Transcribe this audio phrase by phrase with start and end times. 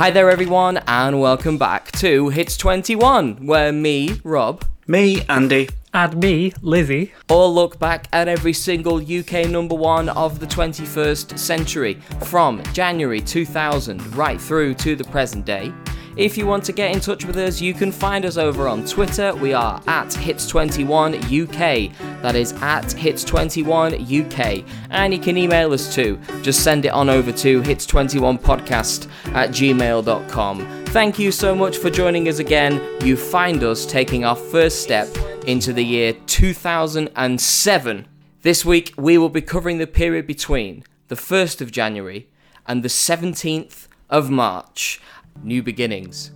[0.00, 5.68] Hi there, everyone, and welcome back to Hits 21, where me, Rob, Me, Andy.
[5.92, 7.12] And me, Lizzie.
[7.28, 13.20] all look back at every single UK number one of the 21st century from January
[13.20, 15.70] 2000 right through to the present day.
[16.16, 18.84] If you want to get in touch with us, you can find us over on
[18.84, 19.34] Twitter.
[19.34, 22.22] We are at Hits21UK.
[22.22, 24.66] That is at Hits21UK.
[24.90, 26.18] And you can email us too.
[26.42, 30.84] Just send it on over to Hits21podcast at gmail.com.
[30.86, 32.82] Thank you so much for joining us again.
[33.04, 35.08] You find us taking our first step
[35.46, 38.08] into the year 2007.
[38.42, 42.28] This week, we will be covering the period between the 1st of January
[42.66, 45.00] and the 17th of March.
[45.42, 46.32] New beginnings.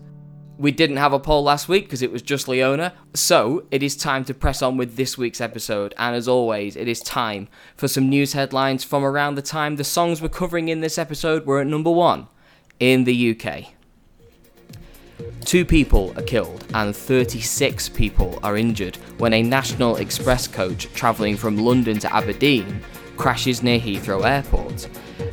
[0.56, 3.96] We didn't have a poll last week because it was just Leona, so it is
[3.96, 5.94] time to press on with this week's episode.
[5.98, 9.84] And as always, it is time for some news headlines from around the time the
[9.84, 12.28] songs we're covering in this episode were at number one
[12.78, 13.74] in the UK.
[15.44, 21.36] Two people are killed and 36 people are injured when a National Express coach travelling
[21.36, 22.80] from London to Aberdeen
[23.16, 24.88] crashes near Heathrow Airport.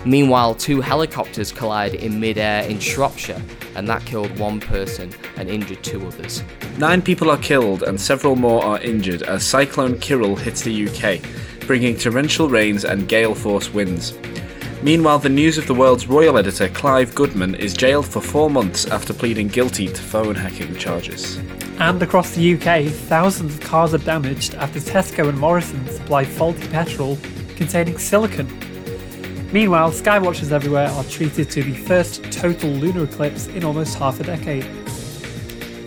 [0.06, 3.42] Meanwhile, two helicopters collide in midair in Shropshire,
[3.76, 6.44] and that killed one person and injured two others.
[6.78, 11.22] Nine people are killed and several more are injured as Cyclone Kyrill hits the UK,
[11.68, 14.18] bringing torrential rains and gale force winds.
[14.84, 18.88] Meanwhile, the News of the World's royal editor Clive Goodman is jailed for four months
[18.88, 21.38] after pleading guilty to phone hacking charges.
[21.78, 26.68] And across the UK, thousands of cars are damaged after Tesco and Morrison supply faulty
[26.70, 27.16] petrol
[27.62, 28.48] containing silicon.
[29.54, 34.24] Meanwhile, skywatchers everywhere are treated to the first total lunar eclipse in almost half a
[34.24, 34.64] decade.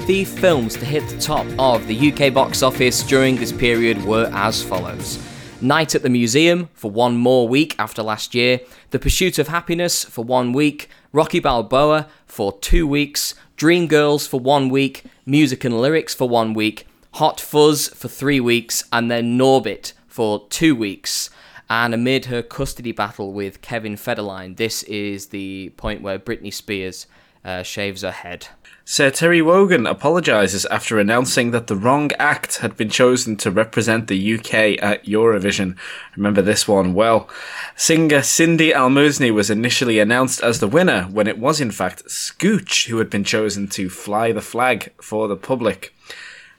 [0.06, 4.30] The films to hit the top of the UK box office during this period were
[4.32, 5.18] as follows.
[5.60, 10.04] Night at the Museum for one more week after last year, The Pursuit of Happiness
[10.04, 16.14] for one week, Rocky Balboa for two weeks, Dreamgirls for one week, Music and Lyrics
[16.14, 21.30] for one week, Hot Fuzz for three weeks, and then Norbit for two weeks.
[21.68, 27.06] And amid her custody battle with Kevin Federline, this is the point where Britney Spears
[27.44, 28.48] uh, shaves her head.
[28.86, 34.08] Sir Terry Wogan apologises after announcing that the wrong act had been chosen to represent
[34.08, 35.76] the UK at Eurovision.
[36.16, 37.28] Remember this one well.
[37.76, 42.88] Singer Cyndi Almouzni was initially announced as the winner when it was in fact Scooch
[42.88, 45.94] who had been chosen to fly the flag for the public.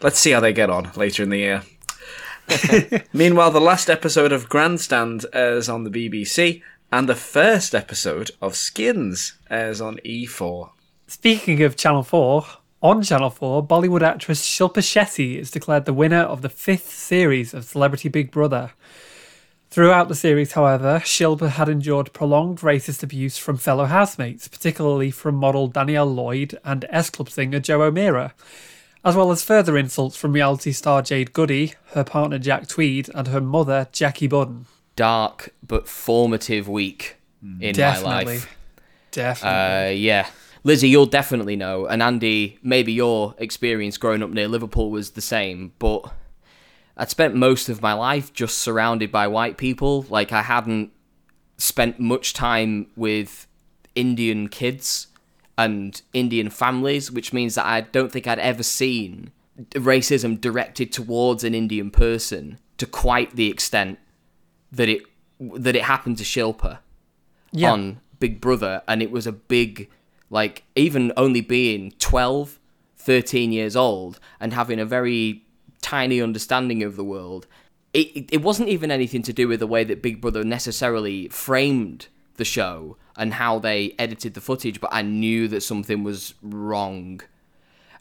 [0.01, 1.61] Let's see how they get on later in the year.
[3.13, 6.61] Meanwhile, the last episode of Grandstand airs on the BBC,
[6.91, 10.69] and the first episode of Skins airs on E E4.
[11.07, 12.45] Speaking of Channel 4,
[12.81, 17.53] on Channel 4, Bollywood actress Shilpa Shetty is declared the winner of the fifth series
[17.53, 18.72] of Celebrity Big Brother.
[19.69, 25.35] Throughout the series, however, Shilpa had endured prolonged racist abuse from fellow housemates, particularly from
[25.35, 28.34] model Danielle Lloyd and S Club singer Jo O'Meara,
[29.05, 33.27] as well as further insults from reality star Jade Goody, her partner Jack Tweed, and
[33.27, 34.66] her mother Jackie Budden.
[34.95, 38.25] Dark but formative week in my Definitely.
[38.25, 38.57] life.
[39.11, 39.89] Definitely.
[39.89, 40.27] Uh, yeah.
[40.63, 45.22] Lizzie, you'll definitely know, and Andy, maybe your experience growing up near Liverpool was the
[45.22, 46.11] same, but
[46.97, 50.07] I'd spent most of my life just surrounded by white people.
[50.09, 50.91] Like, I hadn't
[51.59, 53.45] spent much time with
[53.93, 55.07] Indian kids
[55.57, 59.31] and Indian families, which means that I don't think I'd ever seen
[59.71, 63.99] racism directed towards an Indian person to quite the extent
[64.71, 65.03] that it
[65.39, 66.79] that it happened to Shilpa
[67.52, 67.72] yeah.
[67.72, 69.90] on Big Brother, and it was a big,
[70.29, 72.59] like, even only being 12,
[72.97, 75.43] 13 years old and having a very
[75.81, 77.47] tiny understanding of the world.
[77.93, 81.28] It, it, it wasn't even anything to do with the way that Big Brother necessarily
[81.29, 82.07] framed
[82.37, 87.22] the show and how they edited the footage, but I knew that something was wrong.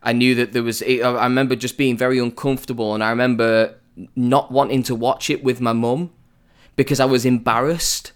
[0.02, 0.82] I knew that there was.
[0.82, 3.76] I remember just being very uncomfortable, and I remember
[4.16, 6.10] not wanting to watch it with my mum
[6.76, 8.12] because I was embarrassed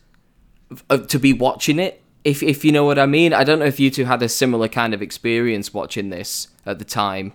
[0.88, 2.02] to be watching it.
[2.24, 4.28] If if you know what I mean, I don't know if you two had a
[4.28, 7.32] similar kind of experience watching this at the time.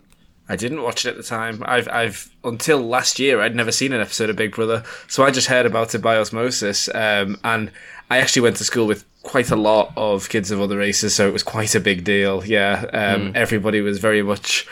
[0.54, 1.64] I didn't watch it at the time.
[1.66, 5.32] I've, I've until last year, I'd never seen an episode of Big Brother, so I
[5.32, 6.90] just heard about it by osmosis.
[6.94, 7.72] Um, and
[8.12, 11.28] I actually went to school with quite a lot of kids of other races, so
[11.28, 12.46] it was quite a big deal.
[12.46, 14.68] Yeah, um, everybody was very much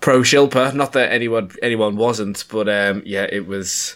[0.00, 0.74] pro Shilpa.
[0.74, 3.94] Not that anyone anyone wasn't, but um, yeah, it was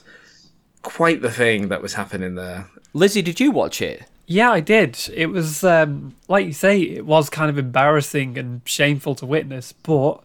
[0.82, 2.68] quite the thing that was happening there.
[2.92, 4.04] Lizzie, did you watch it?
[4.28, 4.96] Yeah, I did.
[5.12, 9.72] It was, um, like you say, it was kind of embarrassing and shameful to witness,
[9.72, 10.20] but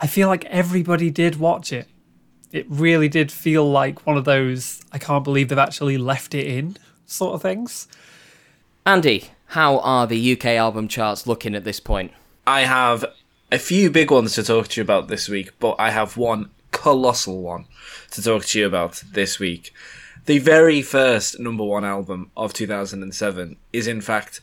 [0.00, 1.86] I feel like everybody did watch it.
[2.52, 6.46] It really did feel like one of those, I can't believe they've actually left it
[6.46, 6.76] in
[7.06, 7.86] sort of things.
[8.86, 12.12] Andy, how are the UK album charts looking at this point?
[12.46, 13.04] I have
[13.52, 16.50] a few big ones to talk to you about this week, but I have one
[16.72, 17.66] colossal one
[18.12, 19.72] to talk to you about this week.
[20.26, 24.40] The very first number one album of 2007 is, in fact,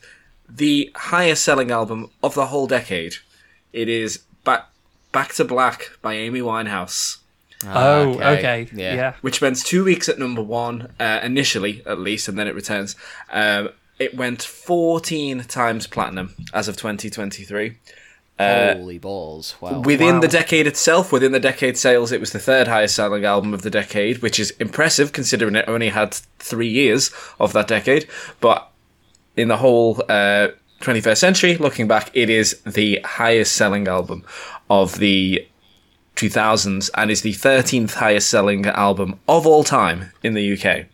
[0.48, 3.16] the highest selling album of the whole decade.
[3.72, 4.68] It is Back,
[5.18, 7.16] Back to Black by Amy Winehouse.
[7.66, 8.68] Oh, okay.
[8.72, 8.94] Yeah.
[8.94, 9.12] Yeah.
[9.20, 12.94] which spends two weeks at number one uh, initially, at least, and then it returns.
[13.32, 17.76] Um, it went 14 times platinum as of 2023.
[18.38, 19.56] Holy balls!
[19.60, 19.80] Wow.
[19.80, 20.20] Within Wow.
[20.20, 23.62] the decade itself, within the decade sales, it was the third highest selling album of
[23.62, 27.10] the decade, which is impressive considering it only had three years
[27.40, 28.06] of that decade.
[28.40, 28.70] But
[29.36, 30.50] in the whole uh,
[30.80, 34.24] 21st century, looking back, it is the highest selling album
[34.70, 35.46] of the
[36.16, 40.86] 2000s and is the 13th highest selling album of all time in the UK.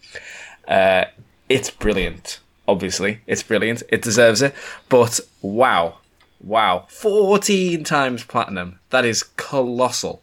[0.69, 1.11] Uh,
[1.49, 3.21] it's brilliant, obviously.
[3.27, 3.83] It's brilliant.
[3.89, 4.55] It deserves it.
[4.89, 5.99] But wow.
[6.43, 6.87] Wow.
[6.89, 8.79] 14 times platinum.
[8.91, 10.23] That is colossal.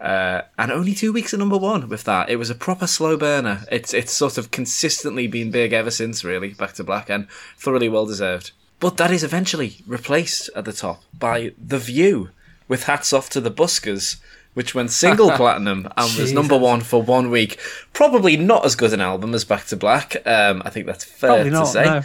[0.00, 2.28] Uh, and only two weeks at number one with that.
[2.28, 3.64] It was a proper slow burner.
[3.70, 7.88] It's it's sort of consistently been big ever since, really, Back to Black, and thoroughly
[7.88, 8.50] well deserved.
[8.80, 12.30] But that is eventually replaced at the top by The View,
[12.68, 14.16] with Hats Off to the Buskers,
[14.54, 17.58] which went single platinum and was number one for one week.
[17.92, 20.16] Probably not as good an album as Back to Black.
[20.26, 21.64] Um, I think that's fair Probably to not.
[21.64, 21.84] say.
[21.84, 22.02] No.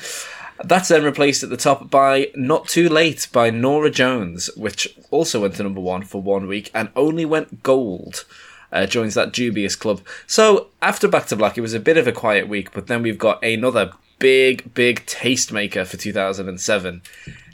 [0.62, 5.42] That's then replaced at the top by Not Too Late by Norah Jones, which also
[5.42, 8.26] went to number one for one week and only went gold.
[8.72, 10.02] Uh, joins that dubious club.
[10.28, 13.02] So after Back to Black, it was a bit of a quiet week, but then
[13.02, 17.02] we've got another big, big tastemaker for 2007.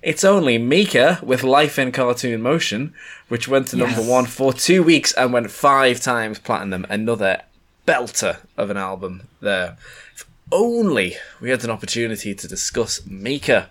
[0.05, 2.93] It's only Mika with Life in Cartoon Motion,
[3.27, 4.07] which went to number Yes.
[4.07, 6.85] one for two weeks and went five times platinum.
[6.91, 7.41] Another
[7.87, 9.77] belter of an album there.
[10.13, 13.67] If only we had an opportunity to discuss Mika.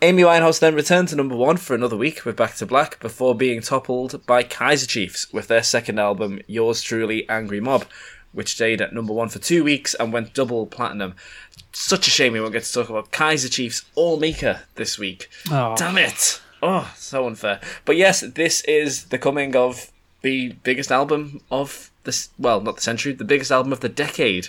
[0.00, 3.34] Amy Winehouse then returned to number one for another week with Back to Black before
[3.34, 7.84] being toppled by Kaiser Chiefs with their second album, Yours Truly Angry Mob,
[8.32, 11.14] which stayed at number one for two weeks and went double platinum.
[11.72, 15.28] Such a shame we won't get to talk about Kaiser Chiefs or Mika this week.
[15.50, 15.74] Oh.
[15.76, 16.40] Damn it!
[16.62, 17.60] Oh, so unfair.
[17.84, 19.92] But yes, this is the coming of
[20.22, 24.48] the biggest album of this, well, not the century, the biggest album of the decade.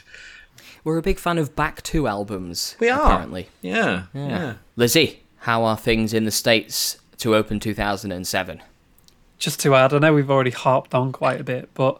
[0.83, 2.75] We're a big fan of back two albums.
[2.80, 3.01] We are.
[3.04, 3.50] apparently.
[3.62, 4.27] Yeah, Yeah.
[4.27, 4.54] yeah.
[4.75, 8.63] Lizzie, how are things in the states to open 2007?
[9.38, 12.00] Just to add, I know we've already harped on quite a bit, but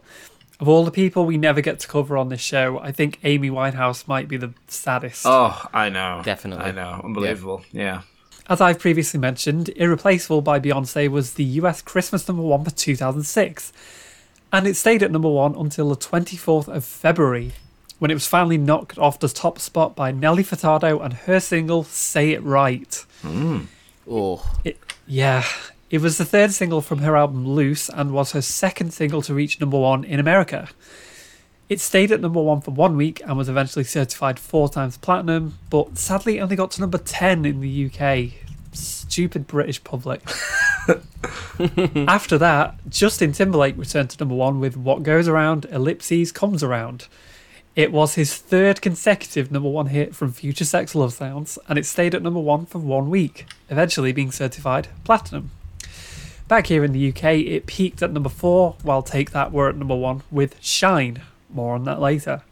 [0.60, 3.50] of all the people we never get to cover on this show, I think Amy
[3.50, 5.22] Winehouse might be the saddest.
[5.26, 6.20] Oh, I know.
[6.24, 6.66] Definitely.
[6.66, 7.00] I know.
[7.02, 7.64] Unbelievable.
[7.72, 8.02] Yeah.
[8.48, 13.72] As I've previously mentioned, Irreplaceable by Beyonce was the US Christmas number one for 2006.
[14.52, 17.52] And it stayed at number one until the 24th of February,
[18.00, 21.84] when it was finally knocked off the top spot by Nelly Furtado and her single
[21.84, 22.92] Say It Right.
[23.22, 23.60] Hmm.
[24.10, 25.44] Oh, It, yeah,
[25.90, 29.34] it was the third single from her album Loose and was her second single to
[29.34, 30.68] reach number one in America.
[31.68, 35.58] It stayed at number one for one week and was eventually certified four times platinum,
[35.68, 38.32] but sadly only got to number 10 in the UK.
[38.72, 40.22] Stupid British public.
[42.08, 47.08] After that, Justin Timberlake returned to number one with What Goes Around, Ellipses Comes Around.
[47.76, 51.86] It was his third consecutive number one hit from Future Sex Love Sounds, and it
[51.86, 55.50] stayed at number one for one week, eventually being certified platinum.
[56.50, 59.76] Back here in the UK, it peaked at number four, while Take That were at
[59.76, 61.22] number one with Shine.
[61.48, 62.42] More on that later.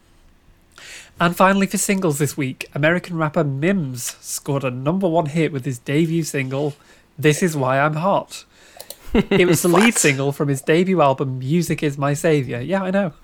[1.19, 5.65] And finally, for singles this week, American rapper Mims scored a number one hit with
[5.65, 6.77] his debut single,
[7.19, 8.45] This Is Why I'm Hot.
[9.15, 12.61] It was the lead single from his debut album, Music Is My Savior.
[12.61, 13.15] Yeah, I know.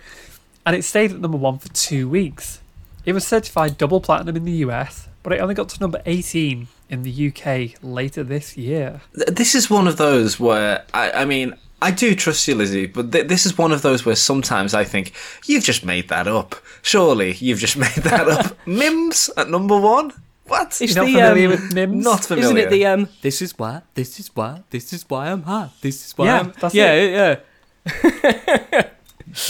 [0.66, 2.60] And it stayed at number one for two weeks.
[3.06, 6.68] It was certified double platinum in the US, but it only got to number 18
[6.90, 9.00] in the UK later this year.
[9.12, 13.10] This is one of those where, I, I mean, I do trust you, Lizzie, but
[13.10, 15.12] th- this is one of those where sometimes I think,
[15.46, 16.54] you've just made that up.
[16.82, 18.56] Surely you've just made that up.
[18.66, 20.12] Mims at number one?
[20.46, 20.78] What?
[20.82, 22.04] It's not the, familiar um, with Mims?
[22.04, 22.44] Not familiar.
[22.44, 23.08] isn't it the um?
[23.22, 23.80] This is why.
[23.94, 24.62] This is why.
[24.70, 25.72] This is why I'm hot.
[25.80, 26.52] This is why Yeah, I'm.
[26.60, 27.12] that's yeah, it.
[27.12, 28.84] yeah.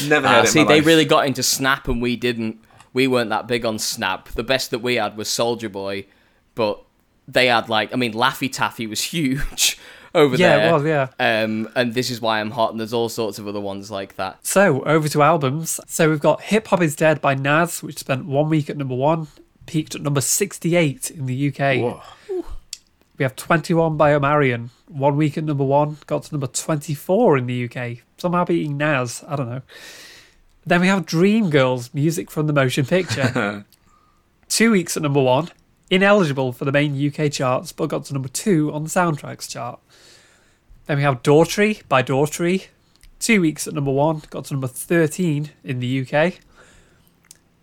[0.08, 0.86] Never heard Ah, it in see, my they life.
[0.86, 2.58] really got into Snap and we didn't.
[2.94, 4.30] We weren't that big on Snap.
[4.30, 6.06] The best that we had was Soulja Boy,
[6.54, 6.82] but
[7.28, 9.78] they had like, I mean, Laffy Taffy was huge
[10.14, 10.58] over Yeah, there.
[10.58, 11.42] Yeah, it was, yeah.
[11.42, 14.16] Um, and this is why I'm hot, and there's all sorts of other ones like
[14.16, 14.46] that.
[14.46, 15.80] So, over to albums.
[15.86, 18.94] So, we've got Hip Hop Is Dead by Nas, which spent one week at number
[18.94, 19.26] one,
[19.66, 21.80] peaked at number 68 in the UK.
[21.80, 22.02] Whoa.
[23.16, 27.46] We have 21 by Omarion, one week at number one, got to number 24 in
[27.46, 29.22] the UK, somehow beating Nas.
[29.28, 29.62] I don't know.
[30.66, 33.64] Then we have Dreamgirls, music from the motion picture.
[34.48, 35.48] Two weeks at number one.
[35.90, 39.78] ineligible for the main UK charts, but got to number two on the soundtracks chart.
[40.86, 42.66] Then we have Daughtry by Daughtry,
[43.18, 46.34] two weeks at number one, got to number 13 in the UK.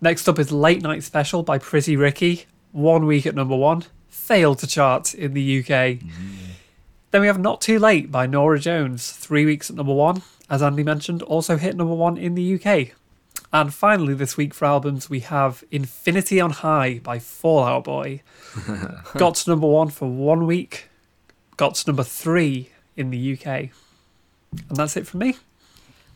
[0.00, 4.58] Next up is Late Night Special by Pretty Ricky, one week at number one, failed
[4.60, 5.66] to chart in the UK.
[5.66, 6.36] Mm-hmm.
[7.10, 10.62] Then we have Not Too Late by Norah Jones, three weeks at number one, as
[10.62, 12.90] Andy mentioned, also hit number one in the UK.
[13.54, 18.20] And finally, this week for albums, we have Infinity on High by Fall Out Boy.
[19.16, 20.90] got to number one for one week,
[21.56, 22.68] got to number three
[22.98, 23.46] in the UK.
[23.46, 25.36] And that's it from me.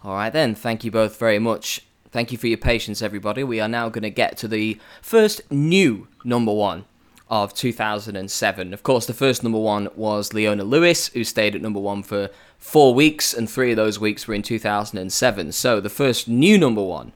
[0.05, 0.55] All right, then.
[0.55, 1.81] Thank you both very much.
[2.11, 3.43] Thank you for your patience, everybody.
[3.43, 6.85] We are now going to get to the first new number one
[7.29, 8.73] of 2007.
[8.73, 12.31] Of course, the first number one was Leona Lewis, who stayed at number one for
[12.59, 15.53] four weeks, and three of those weeks were in 2007.
[15.53, 17.13] So the first new number one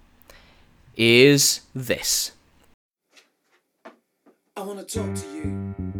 [0.96, 2.32] is this.
[4.56, 5.99] I want to talk to you.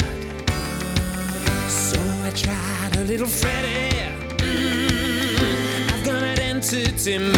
[2.33, 3.91] So I tried a little Freddie.
[4.37, 7.35] Mm, I've got an entity mind.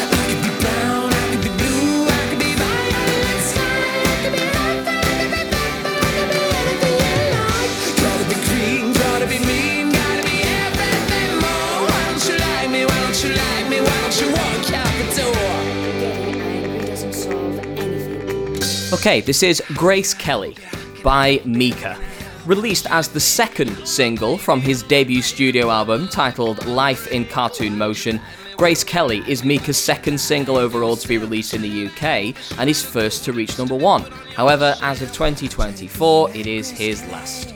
[0.00, 4.32] I could be brown, I could be blue, I could be violet sky, I could
[4.32, 7.72] be red, I could be purple, I could be anything you like.
[8.00, 11.84] Gotta be green, gotta be mean, gotta be everything more.
[11.84, 12.80] Why don't you like me?
[12.86, 13.78] Why don't you like me?
[13.80, 15.52] Why don't you walk out the door?
[16.00, 18.94] Getting angry doesn't solve anything.
[18.94, 20.56] Okay, this is Grace Kelly
[21.02, 21.98] by Mika.
[22.46, 28.20] Released as the second single from his debut studio album titled Life in Cartoon Motion,
[28.58, 32.84] Grace Kelly is Mika's second single overall to be released in the UK and his
[32.84, 34.02] first to reach number one.
[34.36, 37.54] However, as of 2024, it is his last.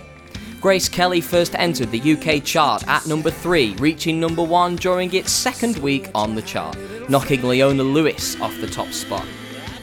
[0.59, 5.31] Grace Kelly first entered the UK chart at number 3, reaching number 1 during its
[5.31, 6.79] second week on the chart,
[7.11, 9.27] knocking Leona Lewis off the top spot.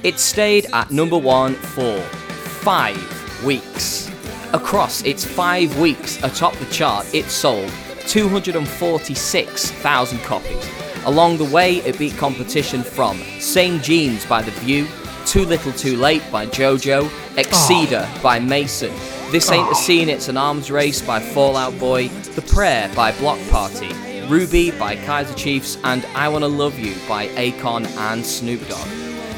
[0.01, 4.14] It stayed at number 1 for 5 weeks.
[4.53, 7.71] Across its 5 weeks atop the chart, it sold
[8.07, 10.69] 246,000 copies.
[11.05, 14.87] Along the way, it beat competition from Same Jeans by The View,
[15.25, 18.19] Too Little Too Late by JoJo, Exceeder ah.
[18.23, 18.91] by Mason,
[19.31, 19.73] This Ain't a ah.
[19.73, 23.93] Scene, It's an Arms Race by Fall Out Boy, The Prayer by Block Party,
[24.27, 28.87] Ruby by Kaiser Chiefs, and I Wanna Love You by Akon and Snoop Dogg.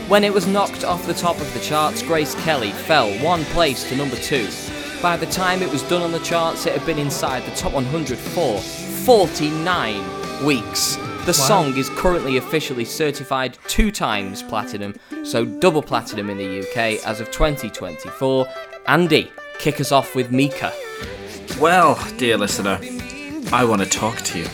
[0.08, 3.88] When it was knocked off the top of the charts, Grace Kelly fell one place
[3.90, 4.48] to number two.
[5.02, 7.72] By the time it was done on the charts, it had been inside the top
[7.72, 10.96] 100 for 49 weeks.
[11.26, 17.06] The song is currently officially certified two times platinum, so double platinum in the UK
[17.06, 18.48] as of 2024.
[18.88, 20.74] Andy, kick us off with Mika.
[21.60, 22.80] Well, dear listener,
[23.54, 24.48] I want to talk to you.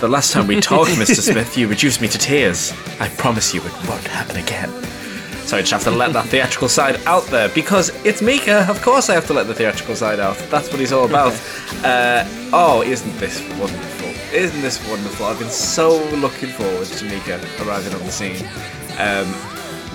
[0.00, 1.20] The last time we talked, Mr.
[1.20, 2.72] Smith, you reduced me to tears.
[2.98, 4.70] I promise you it won't happen again.
[5.46, 8.66] So I just have to let that theatrical side out there because it's Mika.
[8.68, 10.36] Of course, I have to let the theatrical side out.
[10.50, 11.40] That's what he's all about.
[11.84, 14.08] Uh, oh, isn't this wonderful?
[14.34, 15.26] Isn't this wonderful?
[15.26, 18.44] I've been so looking forward to Mika arriving on the scene.
[18.98, 19.32] Um,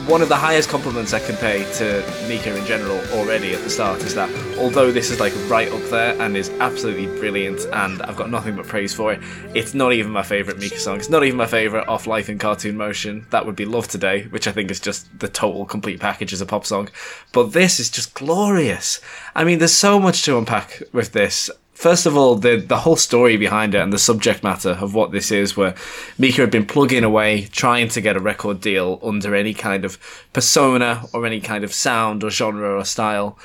[0.07, 3.69] one of the highest compliments I can pay to Mika in general already at the
[3.69, 8.01] start is that although this is like right up there and is absolutely brilliant and
[8.01, 9.21] I've got nothing but praise for it,
[9.53, 10.97] it's not even my favourite Mika song.
[10.97, 13.25] It's not even my favourite off Life in Cartoon Motion.
[13.29, 16.41] That would be Love Today, which I think is just the total complete package as
[16.41, 16.89] a pop song.
[17.31, 18.99] But this is just glorious.
[19.35, 21.49] I mean, there's so much to unpack with this.
[21.81, 25.11] First of all, the the whole story behind it and the subject matter of what
[25.11, 25.73] this is, where
[26.19, 29.97] Mika had been plugging away, trying to get a record deal under any kind of
[30.31, 33.35] persona or any kind of sound or genre or style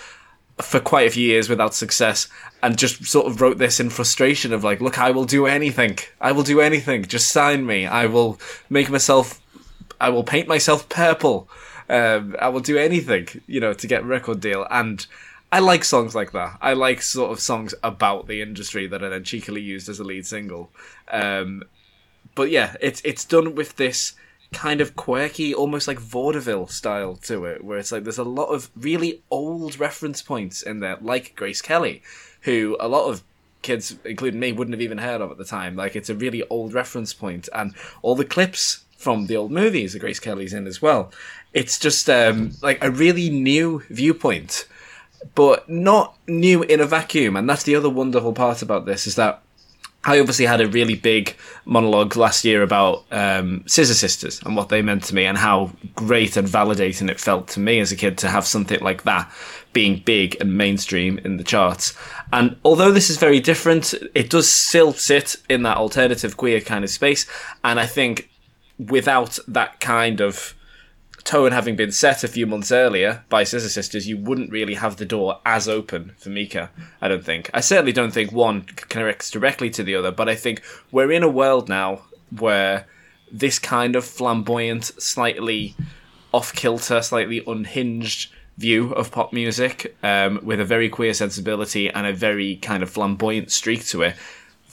[0.59, 2.29] for quite a few years without success,
[2.63, 5.99] and just sort of wrote this in frustration of like, look, I will do anything,
[6.21, 8.39] I will do anything, just sign me, I will
[8.69, 9.41] make myself,
[9.99, 11.49] I will paint myself purple,
[11.89, 15.07] um, I will do anything, you know, to get a record deal, and
[15.53, 16.59] I like songs like that.
[16.61, 20.05] I like sort of songs about the industry that are then cheekily used as a
[20.05, 20.71] lead single.
[21.11, 21.63] Um,
[22.35, 24.15] but yeah, it's it's done with this
[24.53, 28.47] kind of quirky, almost like vaudeville style to it, where it's like there's a lot
[28.47, 32.03] of really old reference points in there, like Grace Kelly,
[32.43, 33.23] who a lot of
[33.63, 35.77] kids, including me, wouldn't have even heard of at the time.
[35.77, 39.93] Like it's a really old reference point, and all the clips from the old movies
[39.93, 41.13] that Grace Kelly's in as well.
[41.53, 44.67] It's just um, like a really new viewpoint,
[45.35, 47.37] but not new in a vacuum.
[47.37, 49.43] And that's the other wonderful part about this is that
[50.07, 54.69] I obviously had a really big monologue last year about um, Scissor Sisters and what
[54.69, 57.97] they meant to me and how great and validating it felt to me as a
[57.97, 59.31] kid to have something like that
[59.73, 61.93] being big and mainstream in the charts.
[62.33, 66.85] And although this is very different, it does still sit in that alternative queer kind
[66.85, 67.27] of space.
[67.65, 68.31] And I think
[68.79, 70.55] without that kind of
[71.27, 74.97] tone having been set a few months earlier by Scissor Sisters, you wouldn't really have
[74.97, 76.71] the door as open for Mika.
[77.03, 77.51] I don't think.
[77.53, 81.23] I certainly don't think one connects directly to the other, but I think we're in
[81.23, 82.87] a world now where
[83.31, 85.75] this kind of flamboyant, slightly
[86.33, 92.07] off kilter, slightly unhinged view of pop music, um, with a very queer sensibility and
[92.07, 94.17] a very kind of flamboyant streak to it.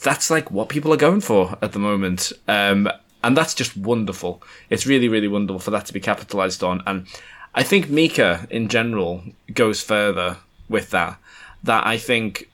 [0.02, 2.32] That's like what people are going for at the moment.
[2.46, 2.88] Um,
[3.24, 4.42] and that's just wonderful.
[4.68, 6.82] It's really, really wonderful for that to be capitalized on.
[6.86, 7.06] And
[7.54, 10.36] I think Mika in general goes further
[10.68, 11.18] with that.
[11.62, 12.50] That I think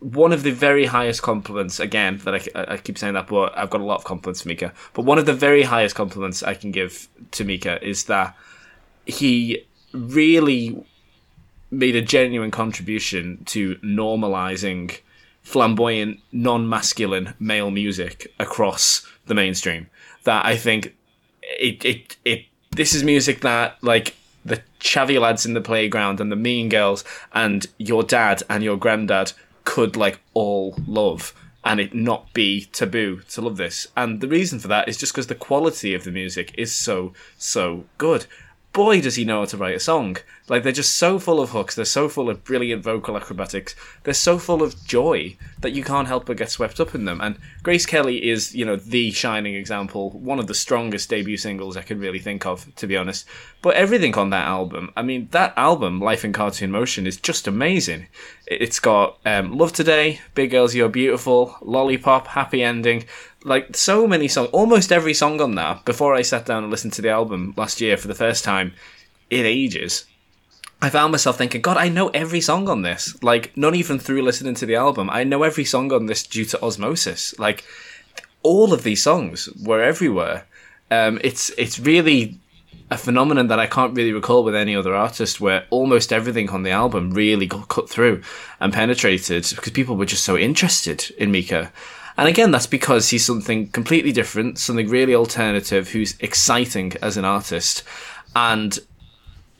[0.00, 3.68] one of the very highest compliments, again, that I, I keep saying that, but I've
[3.68, 4.72] got a lot of compliments for Mika.
[4.94, 8.34] But one of the very highest compliments I can give to Mika is that
[9.04, 10.84] he really
[11.70, 15.00] made a genuine contribution to normalizing
[15.46, 19.86] flamboyant, non-masculine male music across the mainstream.
[20.24, 20.96] That I think
[21.40, 26.32] it it it this is music that like the chavvy lads in the playground and
[26.32, 29.32] the mean girls and your dad and your granddad
[29.64, 31.32] could like all love
[31.64, 33.86] and it not be taboo to love this.
[33.96, 37.12] And the reason for that is just because the quality of the music is so
[37.38, 38.26] so good
[38.76, 40.18] boy, does he know how to write a song.
[40.50, 44.12] Like, they're just so full of hooks, they're so full of brilliant vocal acrobatics, they're
[44.12, 47.22] so full of joy that you can't help but get swept up in them.
[47.22, 51.78] And Grace Kelly is, you know, the shining example, one of the strongest debut singles
[51.78, 53.24] I can really think of, to be honest.
[53.62, 57.48] But everything on that album, I mean, that album, Life in Cartoon Motion, is just
[57.48, 58.08] amazing.
[58.46, 63.06] It's got um, Love Today, Big Girls You're Beautiful, Lollipop, Happy Ending,
[63.46, 65.84] like so many songs, almost every song on that.
[65.84, 68.72] Before I sat down and listened to the album last year for the first time
[69.30, 70.04] in ages,
[70.82, 73.16] I found myself thinking, God, I know every song on this.
[73.22, 76.44] Like, not even through listening to the album, I know every song on this due
[76.46, 77.38] to osmosis.
[77.38, 77.64] Like,
[78.42, 80.46] all of these songs were everywhere.
[80.90, 82.38] Um, it's it's really
[82.90, 86.64] a phenomenon that I can't really recall with any other artist, where almost everything on
[86.64, 88.22] the album really got cut through
[88.58, 91.72] and penetrated because people were just so interested in Mika.
[92.16, 97.24] And again, that's because he's something completely different, something really alternative, who's exciting as an
[97.24, 97.82] artist.
[98.34, 98.78] And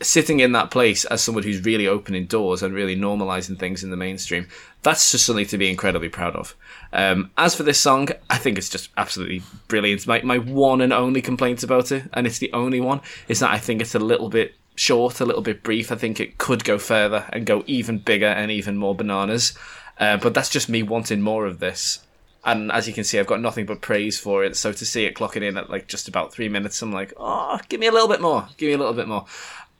[0.01, 3.89] sitting in that place as someone who's really opening doors and really normalizing things in
[3.89, 4.47] the mainstream,
[4.83, 6.55] that's just something to be incredibly proud of.
[6.93, 10.05] Um, as for this song, I think it's just absolutely brilliant.
[10.07, 13.51] My, my one and only complaint about it, and it's the only one, is that
[13.51, 15.91] I think it's a little bit short, a little bit brief.
[15.91, 19.57] I think it could go further and go even bigger and even more bananas.
[19.99, 22.05] Uh, but that's just me wanting more of this
[22.47, 24.55] and as you can see, I've got nothing but praise for it.
[24.55, 27.59] So to see it clocking in at like just about three minutes, I'm like, oh,
[27.67, 29.25] give me a little bit more, give me a little bit more.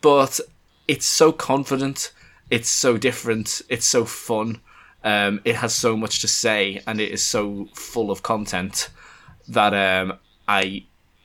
[0.02, 0.42] But
[0.86, 2.12] it's so confident,
[2.50, 4.60] it's so different, it's so fun.
[5.02, 8.90] Um, it has so much to say, and it is so full of content
[9.48, 10.84] that um, I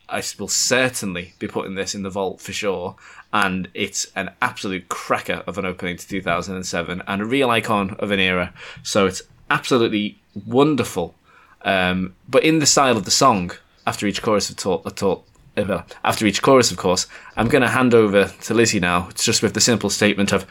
[0.09, 2.95] I will certainly be putting this in the vault for sure.
[3.33, 8.13] And it's an absolute cracker of an opening to 2007 and a real icon of
[8.13, 8.55] an era.
[8.85, 11.17] So it's absolutely wonderful
[11.65, 13.53] um, but in the style of the song,
[13.87, 17.69] after each chorus of talk, talk uh, after each chorus, of course, I'm going to
[17.69, 19.09] hand over to Lizzie now.
[19.11, 20.47] It's just with the simple statement of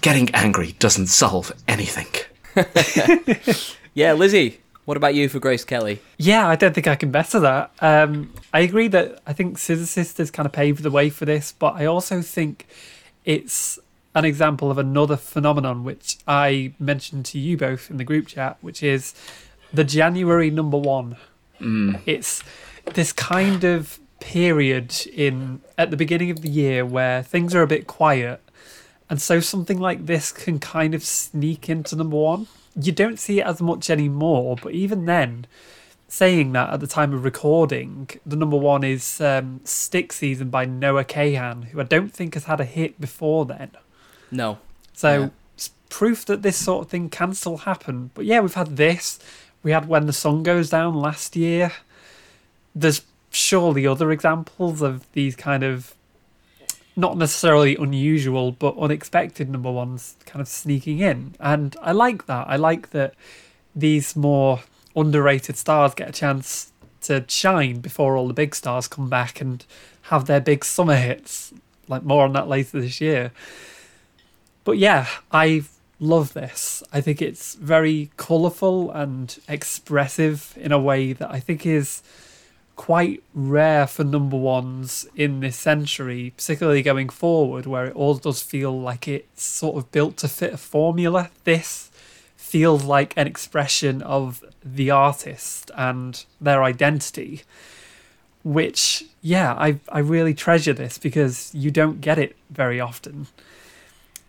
[0.00, 2.06] getting angry doesn't solve anything.
[3.94, 6.00] yeah, Lizzie, what about you for Grace Kelly?
[6.16, 7.72] Yeah, I don't think I can better that.
[7.80, 11.52] Um, I agree that I think Scissor Sisters kind of paved the way for this,
[11.52, 12.66] but I also think
[13.24, 13.78] it's
[14.14, 18.56] an example of another phenomenon which I mentioned to you both in the group chat,
[18.62, 19.14] which is
[19.76, 21.16] the January number one.
[21.60, 22.00] Mm.
[22.06, 22.42] It's
[22.94, 27.66] this kind of period in at the beginning of the year where things are a
[27.66, 28.40] bit quiet,
[29.08, 32.46] and so something like this can kind of sneak into number one.
[32.78, 35.46] You don't see it as much anymore, but even then,
[36.08, 40.64] saying that at the time of recording, the number one is um, Stick Season by
[40.66, 43.70] Noah Kahan, who I don't think has had a hit before then.
[44.30, 44.58] No.
[44.92, 45.28] So Yeah.
[45.54, 48.10] it's proof that this sort of thing can still happen.
[48.14, 49.18] But yeah, we've had this.
[49.62, 51.72] We had When the Sun Goes Down last year.
[52.74, 55.94] There's surely other examples of these kind of
[56.96, 61.34] not necessarily unusual but unexpected number ones kind of sneaking in.
[61.38, 62.46] And I like that.
[62.48, 63.14] I like that
[63.74, 64.60] these more
[64.96, 69.64] underrated stars get a chance to shine before all the big stars come back and
[70.02, 71.52] have their big summer hits.
[71.86, 73.30] Like more on that later this year.
[74.64, 75.64] But yeah, I
[75.98, 76.82] love this.
[76.92, 82.02] I think it's very colourful and expressive in a way that I think is
[82.76, 88.42] quite rare for number ones in this century, particularly going forward, where it all does
[88.42, 91.30] feel like it's sort of built to fit a formula.
[91.44, 91.90] This
[92.36, 97.42] feels like an expression of the artist and their identity,
[98.44, 103.26] which, yeah, I, I really treasure this because you don't get it very often.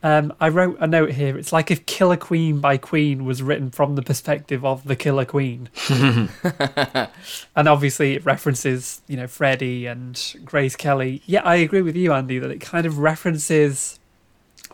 [0.04, 1.38] Um, I wrote a note here.
[1.38, 5.26] It's like if Killer Queen by Queen was written from the perspective of the Killer
[5.26, 5.70] Queen.
[5.90, 11.22] and obviously it references, you know, Freddie and Grace Kelly.
[11.26, 14.00] Yeah, I agree with you, Andy, that it kind of references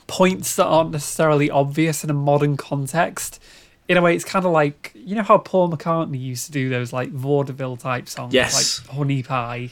[0.08, 3.42] points that aren't necessarily obvious in a modern context.
[3.88, 6.70] In a way, it's kind of like, you know how Paul McCartney used to do
[6.70, 8.82] those like vaudeville type songs, Yes.
[8.86, 9.72] like Honey Pie,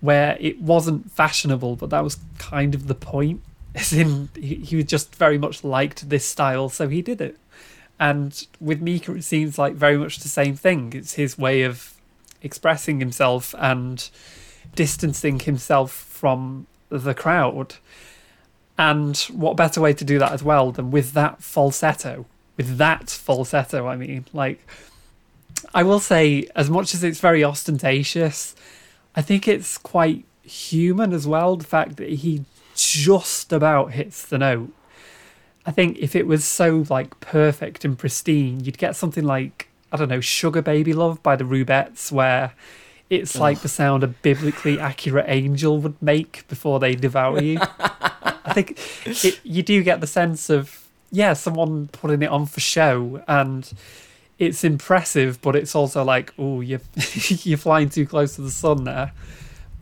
[0.00, 3.42] where it wasn't fashionable, but that was kind of the point.
[3.76, 7.38] As in, he, he just very much liked this style, so he did it.
[8.00, 10.92] And with Mika, it seems like very much the same thing.
[10.94, 11.94] It's his way of
[12.42, 14.08] expressing himself and
[14.74, 17.76] distancing himself from the crowd.
[18.78, 22.26] And what better way to do that as well than with that falsetto?
[22.56, 24.24] With that falsetto, I mean.
[24.32, 24.66] Like,
[25.74, 28.54] I will say, as much as it's very ostentatious,
[29.14, 31.56] I think it's quite human as well.
[31.56, 32.44] The fact that he
[32.76, 34.72] just about hits the note.
[35.64, 39.96] I think if it was so like perfect and pristine, you'd get something like I
[39.96, 42.52] don't know, "Sugar Baby Love" by the Rubettes, where
[43.08, 47.58] it's like the sound a biblically accurate angel would make before they devour you.
[47.60, 48.78] I think
[49.24, 53.70] it, you do get the sense of yeah, someone putting it on for show, and
[54.38, 56.80] it's impressive, but it's also like oh, you're
[57.42, 59.12] you're flying too close to the sun there.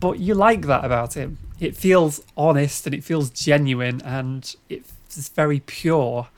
[0.01, 1.39] But you like that about him.
[1.61, 6.29] It feels honest and it feels genuine and it's very pure.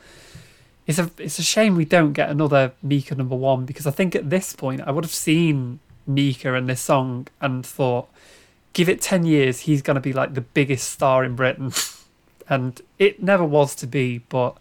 [0.85, 4.15] It's a it's a shame we don't get another Mika number one because I think
[4.15, 8.07] at this point I would have seen Mika and this song and thought,
[8.73, 11.73] give it ten years, he's gonna be like the biggest star in Britain.
[12.49, 14.57] and it never was to be, but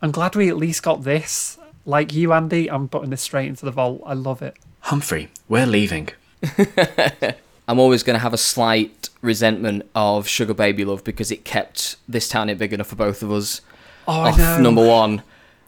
[0.00, 1.58] I'm glad we at least got this.
[1.84, 4.02] Like you, Andy, I'm putting this straight into the vault.
[4.06, 4.56] I love it.
[4.80, 6.08] Humphrey, we're leaving.
[7.72, 11.96] I'm always going to have a slight resentment of Sugar Baby Love because it kept
[12.06, 13.62] this town ain't big enough for both of us
[14.06, 14.60] Oh, off know.
[14.60, 15.22] number one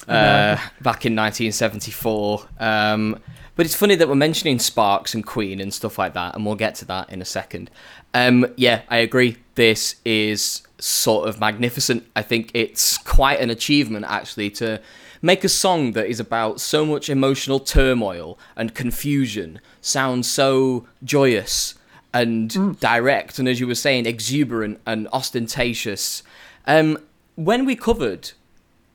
[0.06, 2.46] uh, back in 1974.
[2.60, 3.18] Um,
[3.56, 6.56] but it's funny that we're mentioning Sparks and Queen and stuff like that, and we'll
[6.56, 7.70] get to that in a second.
[8.12, 9.38] Um, yeah, I agree.
[9.54, 12.04] This is sort of magnificent.
[12.14, 14.78] I think it's quite an achievement actually to
[15.22, 21.76] make a song that is about so much emotional turmoil and confusion sound so joyous
[22.14, 26.22] and direct, and as you were saying, exuberant and ostentatious.
[26.66, 26.98] Um,
[27.34, 28.30] when we covered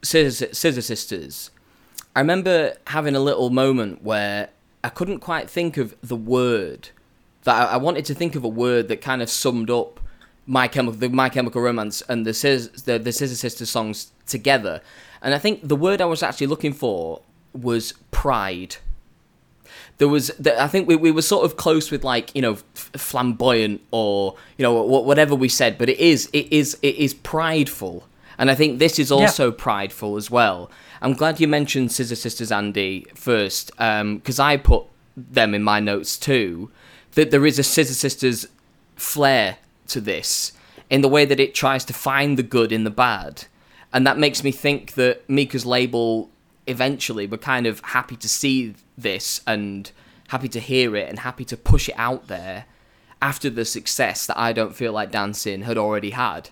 [0.01, 1.51] Scissor, Scissor Sisters,
[2.15, 4.49] I remember having a little moment where
[4.85, 6.89] I couldn't quite think of the word
[7.43, 9.99] that I, I wanted to think of a word that kind of summed up
[10.47, 14.81] my chemical, the My Chemical Romance and the Scissor, the, the Scissor Sisters songs together,
[15.21, 17.21] and I think the word I was actually looking for
[17.53, 18.77] was pride.
[19.99, 22.53] There was, the, I think we, we were sort of close with like you know
[22.53, 26.95] f- flamboyant or you know wh- whatever we said, but it is it is it
[26.95, 28.07] is prideful,
[28.37, 30.71] and I think this is also prideful as well.
[31.01, 34.85] I'm glad you mentioned Scissor Sisters, Andy, first, um, because I put
[35.15, 36.71] them in my notes too.
[37.13, 38.47] That there is a Scissor Sisters
[38.95, 39.57] flair
[39.87, 40.53] to this
[40.89, 43.45] in the way that it tries to find the good in the bad,
[43.91, 46.29] and that makes me think that Mika's label
[46.69, 49.91] eventually were kind of happy to see this and
[50.29, 52.65] happy to hear it and happy to push it out there
[53.21, 56.49] after the success that I don't feel like dancing had already had.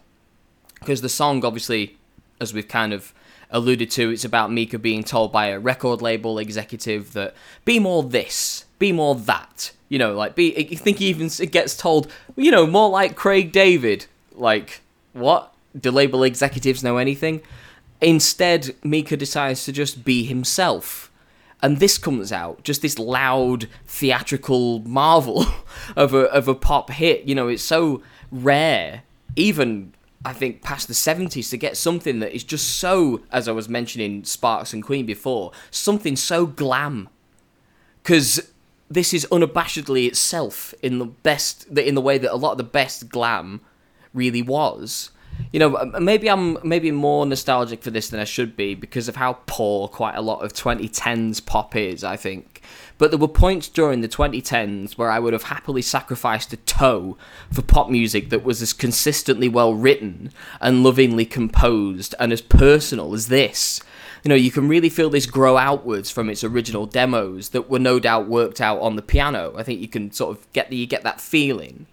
[0.80, 1.98] Because the song obviously
[2.40, 3.14] as we've kind of
[3.50, 8.04] alluded to it's about Mika being told by a record label executive that be more
[8.04, 12.52] this be more that you know like be I think he even gets told you
[12.52, 14.06] know more like Craig David.
[14.34, 14.82] Like
[15.14, 15.54] what?
[15.80, 17.42] Do label executives know anything
[18.02, 21.12] instead Mika decides to just be himself.
[21.62, 25.46] And this comes out just this loud theatrical marvel
[25.96, 27.24] of a of a pop hit.
[27.24, 29.04] You know it's so rare
[29.36, 29.94] even
[30.26, 33.70] I think past the 70s to get something that is just so as I was
[33.70, 37.10] mentioning Sparks and Queen before something so glam.
[38.04, 38.52] Cuz
[38.90, 42.64] this is unabashedly itself in the best in the way that a lot of the
[42.64, 43.62] best glam
[44.14, 45.10] really was
[45.52, 49.16] you know, maybe I'm maybe more nostalgic for this than I should be because of
[49.16, 52.04] how poor quite a lot of 2010s pop is.
[52.04, 52.62] I think,
[52.98, 57.18] But there were points during the 2010s where I would have happily sacrificed a toe
[57.52, 63.14] for pop music that was as consistently well written and lovingly composed and as personal
[63.14, 63.82] as this.
[64.24, 67.80] You know, you can really feel this grow outwards from its original demos that were
[67.80, 69.54] no doubt worked out on the piano.
[69.56, 71.86] I think you can sort of get the, you get that feeling.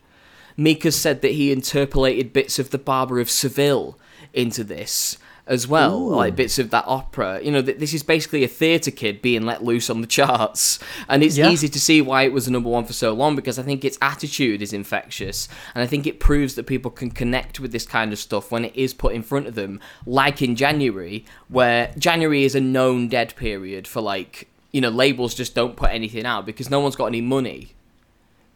[0.57, 3.99] Mika said that he interpolated bits of the Barber of Seville
[4.33, 7.38] into this as well, like bits of that opera.
[7.43, 10.79] You know, th- this is basically a theatre kid being let loose on the charts,
[11.07, 11.51] and it's Yeah.
[11.51, 13.85] easy to see why it was the number one for so long because I think
[13.85, 17.85] its attitude is infectious, and I think it proves that people can connect with this
[17.85, 21.93] kind of stuff when it is put in front of them, like in January, where
[21.99, 24.49] January is a known dead period for like.
[24.73, 27.75] You know, labels just don't put anything out because no one's got any money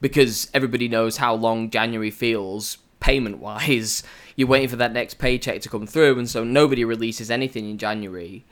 [0.00, 4.02] because everybody knows how long January feels payment wise.
[4.36, 7.78] You're waiting for that next paycheck to come through, and so nobody releases anything in
[7.78, 8.44] January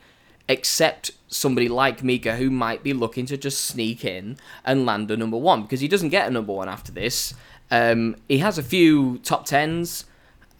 [0.49, 5.17] except somebody like Mika who might be looking to just sneak in and land a
[5.17, 7.33] number one because he doesn't get a number one after this.
[7.69, 10.05] Um, he has a few top tens,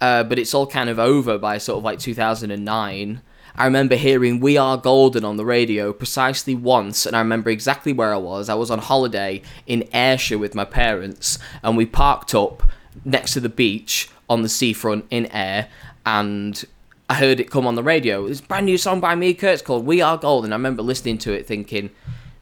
[0.01, 3.21] uh, but it's all kind of over by sort of like 2009.
[3.57, 7.91] I remember hearing We Are Golden on the radio precisely once, and I remember exactly
[7.91, 8.49] where I was.
[8.49, 12.69] I was on holiday in Ayrshire with my parents, and we parked up
[13.03, 15.69] next to the beach on the seafront in Ayr,
[16.05, 16.63] and
[17.09, 18.27] I heard it come on the radio.
[18.27, 19.51] It's a brand new song by Mika.
[19.51, 20.53] It's called We Are Golden.
[20.53, 21.89] I remember listening to it thinking,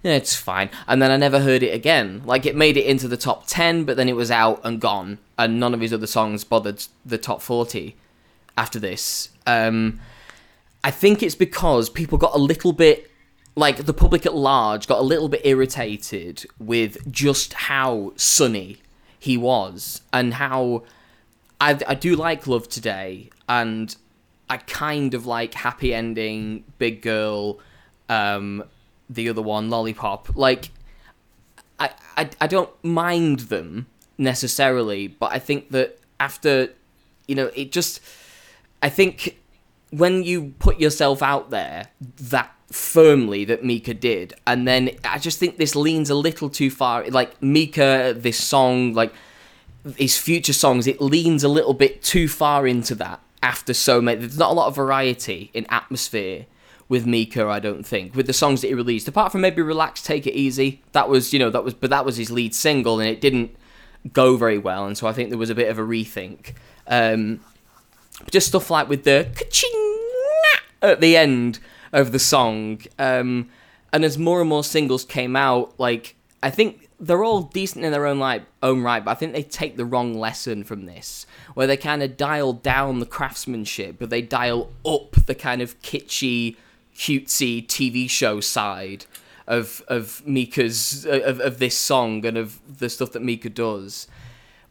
[0.03, 0.69] yeah, it's fine.
[0.85, 2.23] And then I never heard it again.
[2.25, 5.19] Like it made it into the top 10, but then it was out and gone.
[5.37, 7.95] And none of his other songs bothered the top 40
[8.57, 9.29] after this.
[9.47, 10.01] Um,
[10.85, 13.09] I think it's because people got a little bit,
[13.55, 18.77] like the public at large, got a little bit irritated with just how sunny
[19.17, 20.83] he was and how
[21.59, 23.95] I, I do like Love Today and
[24.47, 27.59] I kind of like Happy Ending, Big Girl,
[28.07, 28.63] um,
[29.09, 30.35] the other one, Lollipop.
[30.35, 30.69] Like,
[31.79, 33.87] I, I, I don't mind them
[34.19, 36.69] necessarily, but I think that after,
[37.27, 38.01] you know, it just,
[38.83, 39.39] I think
[39.91, 41.87] when you put yourself out there
[42.19, 46.69] that firmly that Mika did, and then I just think this leans a little too
[46.69, 47.05] far.
[47.09, 49.13] Like Mika, this song, like
[49.97, 54.21] his future songs, it leans a little bit too far into that after so many.
[54.21, 56.47] There's not a lot of variety in atmosphere
[56.87, 59.07] with Mika, I don't think, with the songs that he released.
[59.07, 62.05] Apart from maybe "Relax, Take It Easy," that was you know that was, but that
[62.05, 63.55] was his lead single, and it didn't
[64.13, 66.53] go very well, and so I think there was a bit of a rethink.
[66.87, 67.39] Um,
[68.31, 69.95] just stuff like with the ka-ching
[70.81, 71.59] at the end
[71.91, 72.81] of the song.
[72.99, 73.49] Um,
[73.91, 77.91] and as more and more singles came out, like I think they're all decent in
[77.91, 81.25] their own like own right, but I think they take the wrong lesson from this,
[81.53, 85.81] where they kind of dial down the craftsmanship, but they dial up the kind of
[85.81, 86.55] kitschy,
[86.95, 89.05] cutesy TV show side
[89.47, 94.07] of of Mika's of, of this song and of the stuff that Mika does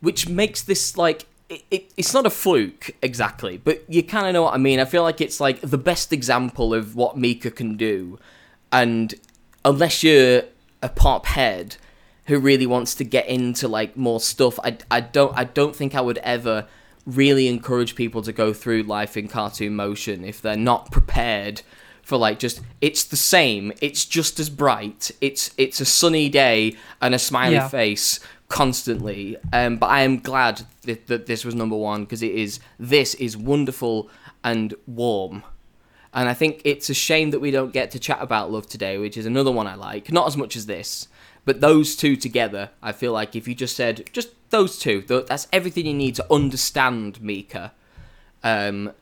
[0.05, 4.33] which makes this like it, it, it's not a fluke exactly, but you kind of
[4.33, 4.81] know what I mean.
[4.81, 8.19] I feel like it's like the best example of what Mika can do,
[8.73, 9.15] and
[9.65, 10.43] unless you're
[10.83, 11.77] a pop head
[12.27, 15.95] who really wants to get into like more stuff, I, I don't I don't think
[15.95, 16.67] I would ever
[17.07, 21.61] really encourage people to go through life in cartoon motion if they're not prepared
[22.01, 26.75] for like just it's the same it's just as bright it's it's a sunny day
[27.03, 27.69] and a smiley Yeah.
[27.69, 29.37] face constantly.
[29.53, 33.15] Um but i am glad that, that this was number one because it is this
[33.15, 34.11] is wonderful
[34.43, 35.43] and warm.
[36.13, 38.99] And i think it's a shame that we don't get to chat about love today
[38.99, 40.13] which is another one i like.
[40.13, 41.09] Not as much as this
[41.45, 45.49] but those two together i feel like if you just said just those two that's
[45.53, 47.73] everything you need to understand mika.
[48.43, 48.93] Um,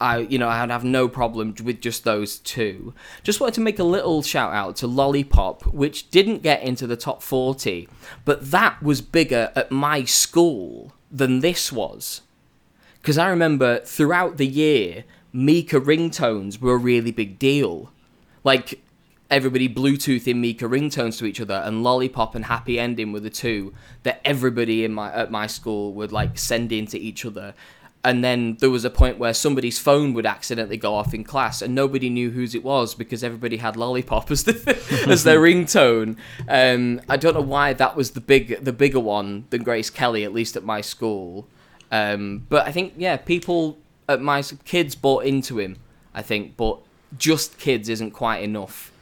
[0.00, 2.94] I you know I'd have no problem with just those two.
[3.22, 6.96] Just wanted to make a little shout out to Lollipop, which didn't get into the
[6.96, 7.88] top forty,
[8.24, 12.22] but that was bigger at my school than this was.
[13.00, 17.92] Because I remember throughout the year, Mika ringtones were a really big deal.
[18.44, 18.80] Like
[19.30, 23.74] everybody Bluetoothing Mika ringtones to each other, and Lollipop and Happy Ending were the two
[24.02, 27.54] that everybody in my at my school would like send in to each other.
[28.04, 31.60] And then there was a point where somebody's phone would accidentally go off in class,
[31.60, 36.16] and nobody knew whose it was because everybody had Lollipop as the, as their ringtone.
[36.48, 40.24] Um, I don't know why that was the big the bigger one than Grace Kelly,
[40.24, 41.48] at least at my school.
[41.90, 45.76] Um, but I think yeah, people at my kids bought into him.
[46.14, 46.78] I think, but
[47.16, 48.92] just kids isn't quite enough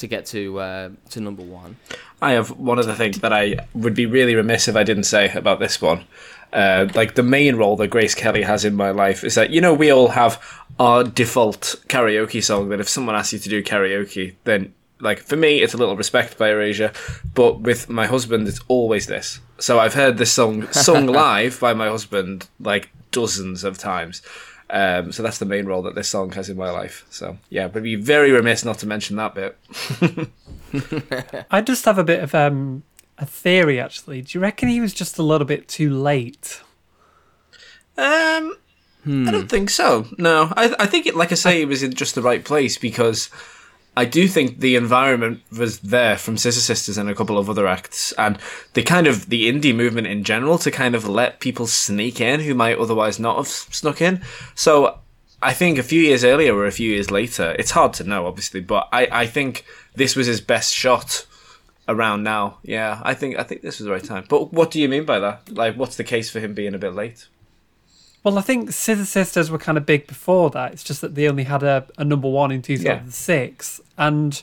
[0.00, 1.76] to get to uh, to number one.
[2.20, 5.04] I have one of the things that I would be really remiss if I didn't
[5.04, 6.04] say about this one.
[6.52, 9.60] Uh, like the main role that Grace Kelly has in my life is that you
[9.60, 10.42] know we all have
[10.80, 15.36] our default karaoke song that if someone asks you to do karaoke, then like for
[15.36, 16.92] me, it's a little respect by Erasure,
[17.34, 19.40] but with my husband, it's always this.
[19.58, 24.22] So I've heard this song sung live by my husband like dozens of times.
[24.70, 27.04] Um, so that's the main role that this song has in my life.
[27.10, 29.58] So yeah, but be very remiss not to mention that bit.
[31.50, 32.84] I just have a bit of um,
[33.20, 34.22] a theory, actually.
[34.22, 36.62] Do you reckon he was just a little bit too late?
[37.96, 38.56] Um,
[39.06, 40.06] I don't think so.
[40.18, 42.78] No, I I think it, like I say, it was in just the right place
[42.78, 43.30] because
[43.96, 47.66] I do think the environment was there from Scissor Sisters and a couple of other
[47.66, 48.38] acts, and
[48.74, 52.40] the kind of the indie movement in general to kind of let people sneak in
[52.40, 54.22] who might otherwise not have snuck in.
[54.54, 54.98] So
[55.42, 58.26] I think a few years earlier or a few years later, it's hard to know,
[58.26, 61.26] obviously, but I I think this was his best shot
[61.90, 62.58] around now.
[62.62, 64.24] Yeah, I think I think this was the right time.
[64.28, 65.52] But what do you mean by that?
[65.52, 67.26] Like, what's the case for him being a bit late?
[68.22, 70.72] Well, I think Scissor Sisters were kind of big before that.
[70.72, 73.80] It's just that they only had a, a number one in 2006.
[73.96, 74.42] And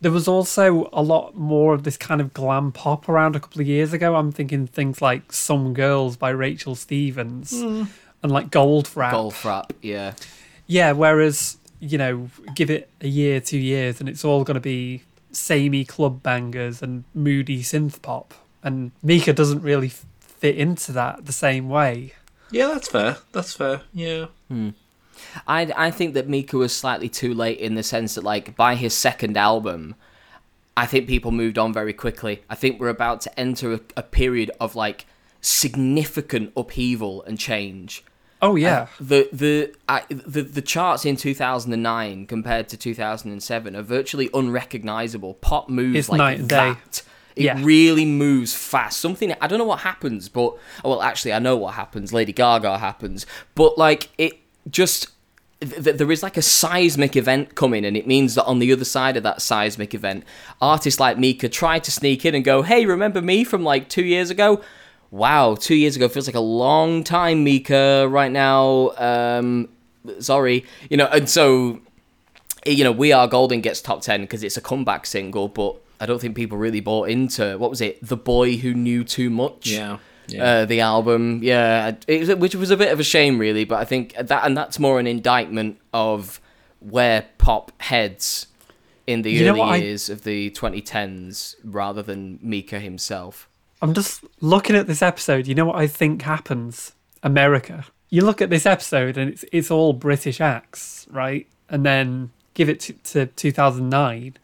[0.00, 3.60] there was also a lot more of this kind of glam pop around a couple
[3.60, 4.16] of years ago.
[4.16, 7.84] I'm thinking things like Some Girls by Rachel Stevens hmm.
[8.24, 9.12] and like Goldfrapp.
[9.12, 10.14] Gold frap, yeah.
[10.66, 14.60] Yeah, whereas, you know, give it a year, two years, and it's all going to
[14.60, 15.02] be
[15.32, 18.34] samey club bangers and moody synth pop.
[18.62, 22.12] And Mika doesn't really f- fit into that the same way.
[22.50, 23.16] Yeah, that's fair.
[23.32, 23.82] That's fair.
[23.92, 24.26] Yeah.
[24.48, 24.70] Hmm.
[25.46, 28.74] I I think that Mika was slightly too late in the sense that like by
[28.74, 29.94] his second album,
[30.76, 32.42] I think people moved on very quickly.
[32.48, 35.06] I think we're about to enter a, a period of like
[35.40, 38.04] significant upheaval and change.
[38.44, 38.88] Oh, yeah.
[39.00, 45.34] The the I, the the charts in 2009 compared to 2007 are virtually unrecognizable.
[45.34, 46.56] Pop moves It's like night and day.
[46.56, 47.02] that.
[47.36, 47.58] It Yeah.
[47.62, 49.00] really moves fast.
[49.00, 52.12] Something I don't know what happens, but well, actually, I know what happens.
[52.12, 54.34] Lady Gaga happens, but like it
[54.70, 55.06] just
[55.60, 58.84] th- there is like a seismic event coming, and it means that on the other
[58.84, 60.24] side of that seismic event,
[60.60, 64.04] artists like Mika try to sneak in and go, "Hey, remember me from like two
[64.04, 64.60] years ago?"
[65.12, 68.08] Wow, two years ago feels like a long time, Mika.
[68.08, 69.68] Right now, um,
[70.18, 71.80] sorry, you know, and so
[72.66, 76.06] you know, We Are Golden gets top 10 because it's a comeback single, but I
[76.06, 77.98] don't think people really bought into what was it?
[78.04, 79.68] The Boy Who Knew Too Much.
[79.68, 79.98] Yeah.
[80.28, 80.44] Yeah.
[80.44, 83.64] Uh, the album, yeah, it which was a bit of a shame, really.
[83.64, 86.40] But I think that, and that's more an indictment of
[86.78, 88.46] where pop heads
[89.06, 93.48] in the You early what I- years of the 2010s, rather than Mika himself.
[93.82, 95.46] I'm just looking at this episode.
[95.46, 96.92] You know what I think happens?
[97.22, 97.84] America.
[98.10, 101.46] You look at this episode and it's it's all British acts, right?
[101.68, 104.36] And then give it to, to 2009,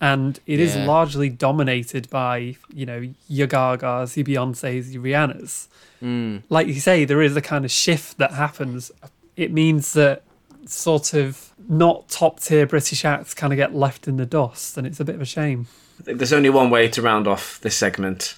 [0.00, 0.86] and it is Yeah.
[0.86, 5.68] largely dominated by you know your Gagas, your Beyonces, your Rihannas.
[6.00, 6.38] Hmm.
[6.48, 8.90] Like you say, there is a kind of shift that happens.
[9.36, 10.22] It means that
[10.66, 14.86] sort of not top tier British acts kind of get left in the dust, and
[14.86, 15.66] it's a bit of a shame.
[15.98, 18.36] I think there's only one way to round off this segment.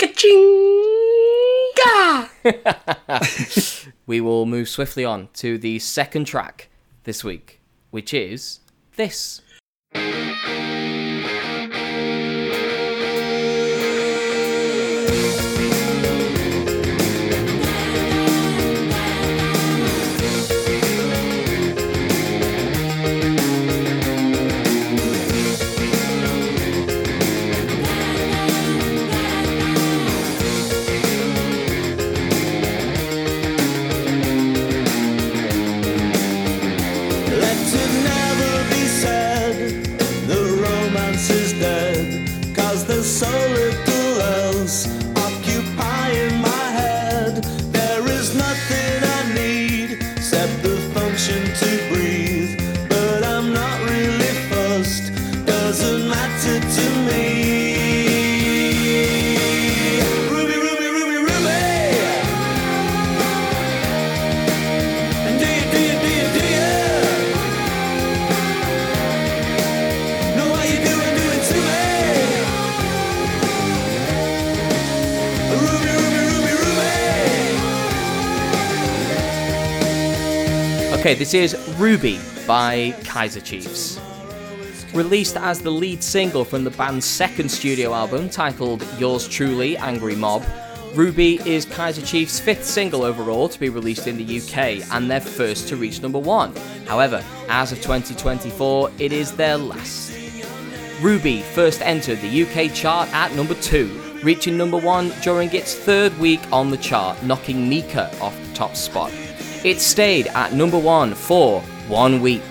[0.00, 0.96] Ka-ching!
[4.06, 6.68] We will move swiftly on to the second track
[7.04, 7.60] this week,
[7.90, 8.60] which is
[8.96, 9.42] this.
[43.10, 44.99] So little else
[81.10, 83.98] Okay, this is Ruby by Kaiser Chiefs.
[84.94, 90.14] Released as the lead single from the band's second studio album titled Yours Truly Angry
[90.14, 90.44] Mob,
[90.94, 95.20] Ruby is Kaiser Chiefs' fifth single overall to be released in the UK and their
[95.20, 96.54] first to reach number one.
[96.86, 100.12] However, as of 2024, it is their last.
[101.00, 106.16] Ruby first entered the UK chart at number 2, reaching number 1 during its third
[106.20, 109.10] week on the chart, knocking Mika off the top spot.
[109.62, 112.42] It stayed at number 1 for one week.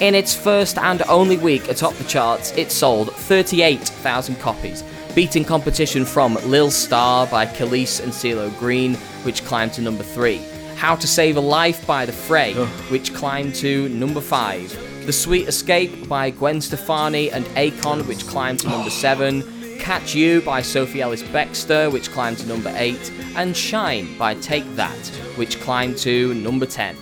[0.00, 4.82] In its first and only week atop the charts, it sold 38,000 copies,
[5.14, 10.42] beating competition from Lil Star by Kelis and CeeLo Green, which climbed to number 3.
[10.74, 12.54] How to Save a Life by The Fray,
[12.90, 15.06] which climbed to number 5.
[15.06, 19.42] The Sweet Escape by Gwen Stefani and Akon, which climbed to number 7.
[19.78, 23.12] Catch You by Sophie Ellis Bextor, which climbed to number 8.
[23.36, 24.96] And Shine by Take That,
[25.36, 26.96] which climbed to number 10.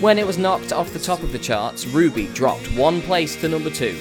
[0.00, 3.48] When it was knocked off the top of the charts, Ruby dropped one place to
[3.48, 3.96] number 2.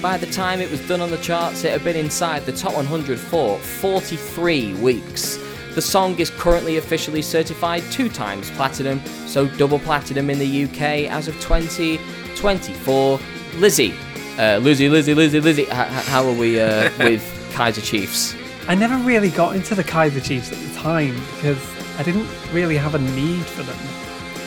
[0.00, 2.74] By the time it was done on the charts, it had been inside the top
[2.74, 5.38] 100 for 43 weeks.
[5.74, 11.10] The song is currently officially certified two times platinum, so double platinum in the UK
[11.10, 13.18] as of 2024.
[13.56, 13.94] Lizzie,
[14.38, 17.22] uh, Lizzie, Lizzie, Lizzie, Lizzie, h- how are we uh, with
[17.54, 18.34] Kaiser Chiefs?
[18.66, 21.64] I never really got into the Kaiser Chiefs at the time because
[21.96, 23.78] I didn't really have a need for them.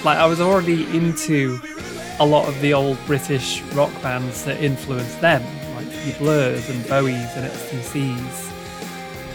[0.04, 1.58] Like I was already into
[2.20, 5.42] a lot of the old British rock bands that influenced them,
[5.78, 8.52] like the Blurs and Bowies and XTCs.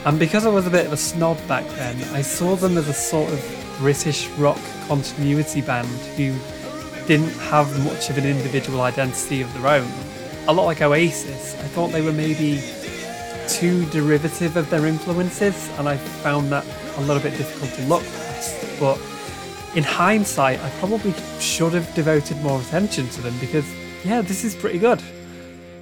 [0.04, 2.88] And because I was a bit of a snob back then, I saw them as
[2.88, 6.36] a sort of British rock continuity band who
[7.06, 9.90] didn't have much of an individual identity of their own.
[10.48, 12.60] A lot like Oasis, I thought they were maybe
[13.48, 16.66] too derivative of their influences, and I found that
[16.96, 18.80] a little bit difficult to look past.
[18.80, 18.98] But
[19.74, 23.64] in hindsight, I probably should have devoted more attention to them because,
[24.04, 25.02] yeah, this is pretty good.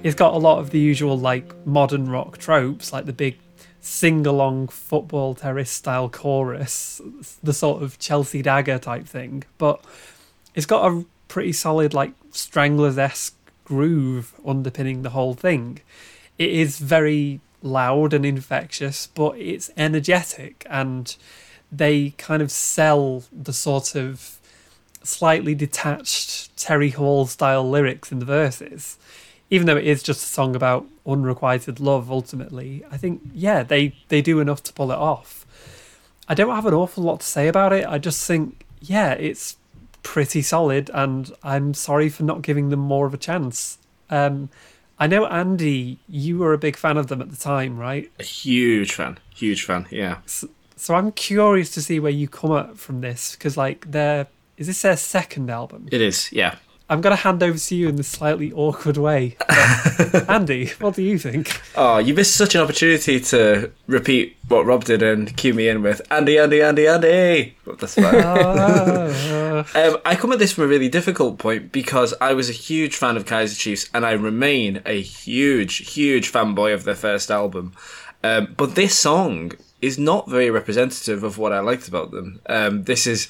[0.03, 3.37] It's got a lot of the usual, like, modern rock tropes, like the big
[3.81, 7.01] sing along football terrace style chorus,
[7.41, 9.83] the sort of Chelsea dagger type thing, but
[10.55, 13.35] it's got a pretty solid, like, Stranglers esque
[13.65, 15.79] groove underpinning the whole thing.
[16.37, 21.15] It is very loud and infectious, but it's energetic and
[21.71, 24.39] they kind of sell the sort of
[25.03, 28.97] slightly detached Terry Hall style lyrics in the verses.
[29.49, 33.95] Even though it is just a song about unrequited love ultimately, I think yeah, they
[34.07, 35.45] they do enough to pull it off.
[36.27, 37.85] I don't have an awful lot to say about it.
[37.85, 39.57] I just think yeah, it's
[40.03, 43.77] pretty solid and I'm sorry for not giving them more of a chance.
[44.09, 44.49] Um
[45.01, 48.11] I know Andy, you were a big fan of them at the time, right?
[48.19, 49.87] A huge fan, huge fan.
[49.89, 50.19] Yeah.
[50.27, 54.27] So I'm curious to see where you come up from this because, like, their
[54.57, 55.89] is this their second album?
[55.91, 56.31] It is.
[56.31, 56.57] Yeah.
[56.91, 59.37] I'm gonna hand over to you in this slightly awkward way.
[60.27, 61.61] Andy, what do you think?
[61.73, 65.83] Oh, you missed such an opportunity to repeat what Rob did and cue me in
[65.83, 67.55] with Andy, Andy, Andy, Andy.
[67.63, 68.15] But that's fine.
[68.15, 72.53] Uh, Um, I come at this from a really difficult point because I was a
[72.53, 77.29] huge fan of Kaiser Chiefs and I remain a huge, huge fanboy of their first
[77.29, 77.73] album.
[78.23, 82.41] Um, but this song is not very representative of what I liked about them.
[82.47, 83.27] Um, this is,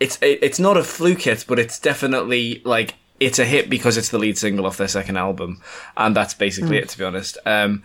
[0.00, 3.96] it's it, it's not a fluke hit, but it's definitely like it's a hit because
[3.96, 5.60] it's the lead single off their second album,
[5.96, 6.88] and that's basically it.
[6.90, 7.82] To be honest, um,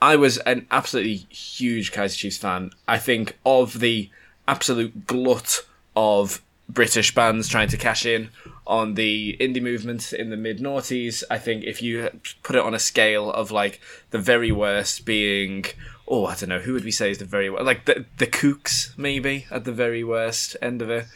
[0.00, 2.70] I was an absolutely huge Kaiser Chiefs fan.
[2.86, 4.10] I think of the
[4.46, 5.62] absolute glut
[5.94, 8.30] of British bands trying to cash in
[8.66, 11.22] on the indie movement in the mid noughties.
[11.30, 12.10] I think if you
[12.42, 13.80] put it on a scale of like
[14.10, 15.64] the very worst being,
[16.06, 17.64] oh, I don't know, who would we say is the very worst?
[17.64, 21.06] Like the the Kooks maybe at the very worst end of it,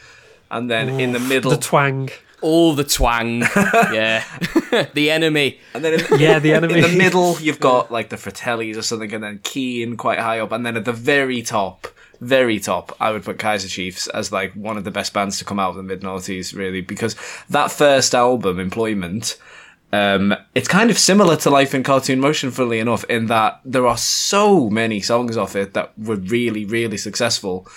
[0.51, 2.09] and then in the middle, the twang.
[2.41, 3.41] All the twang,
[3.93, 4.23] yeah.
[4.93, 5.59] the enemy.
[5.75, 6.75] and then in, Yeah, the enemy.
[6.75, 10.39] in the middle you've got like the Fratellis or something, and then Keane quite high
[10.39, 11.87] up, and then at the very top.
[12.19, 15.45] Very top, I would put Kaiser Chiefs as like one of the best bands to
[15.45, 17.15] come out of the mid noughties, really, because
[17.49, 19.39] that first album, Employment,
[19.91, 23.87] um, it's kind of similar to Life in Cartoon Motion, funnily enough, in that there
[23.87, 27.67] are so many songs off it that were really, really successful.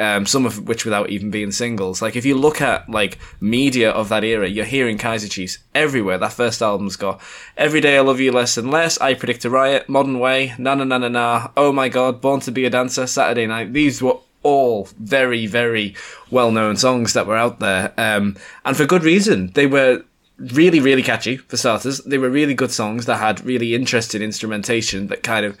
[0.00, 2.00] Um, some of which without even being singles.
[2.00, 6.16] Like if you look at like media of that era, you're hearing Kaiser Chiefs everywhere.
[6.16, 7.20] That first album's got
[7.54, 10.74] "Every Day I Love You Less and Less," "I Predict a Riot," "Modern Way," "Na
[10.74, 14.00] Na Na Na Na," "Oh My God," "Born to Be a Dancer," "Saturday Night." These
[14.00, 15.94] were all very, very
[16.30, 19.52] well-known songs that were out there, um, and for good reason.
[19.52, 20.02] They were
[20.38, 21.98] really, really catchy for starters.
[21.98, 25.58] They were really good songs that had really interesting instrumentation that kind of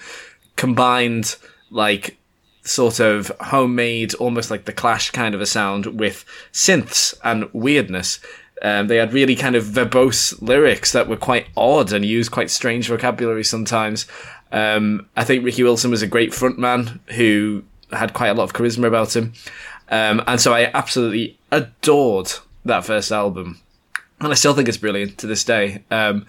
[0.56, 1.36] combined
[1.70, 2.16] like
[2.62, 8.20] sort of homemade, almost like the Clash kind of a sound with synths and weirdness.
[8.62, 12.50] Um, they had really kind of verbose lyrics that were quite odd and used quite
[12.50, 14.06] strange vocabulary sometimes.
[14.52, 18.52] Um, I think Ricky Wilson was a great frontman who had quite a lot of
[18.52, 19.32] charisma about him.
[19.88, 22.32] Um, and so I absolutely adored
[22.64, 23.60] that first album.
[24.20, 25.82] And I still think it's brilliant to this day.
[25.90, 26.26] Um,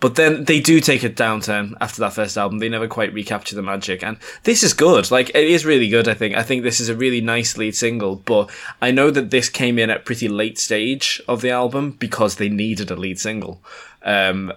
[0.00, 2.58] but then they do take a downturn after that first album.
[2.58, 5.10] They never quite recapture the magic, and this is good.
[5.10, 6.08] Like it is really good.
[6.08, 6.36] I think.
[6.36, 8.16] I think this is a really nice lead single.
[8.16, 8.50] But
[8.82, 12.48] I know that this came in at pretty late stage of the album because they
[12.48, 13.62] needed a lead single.
[14.02, 14.52] Um,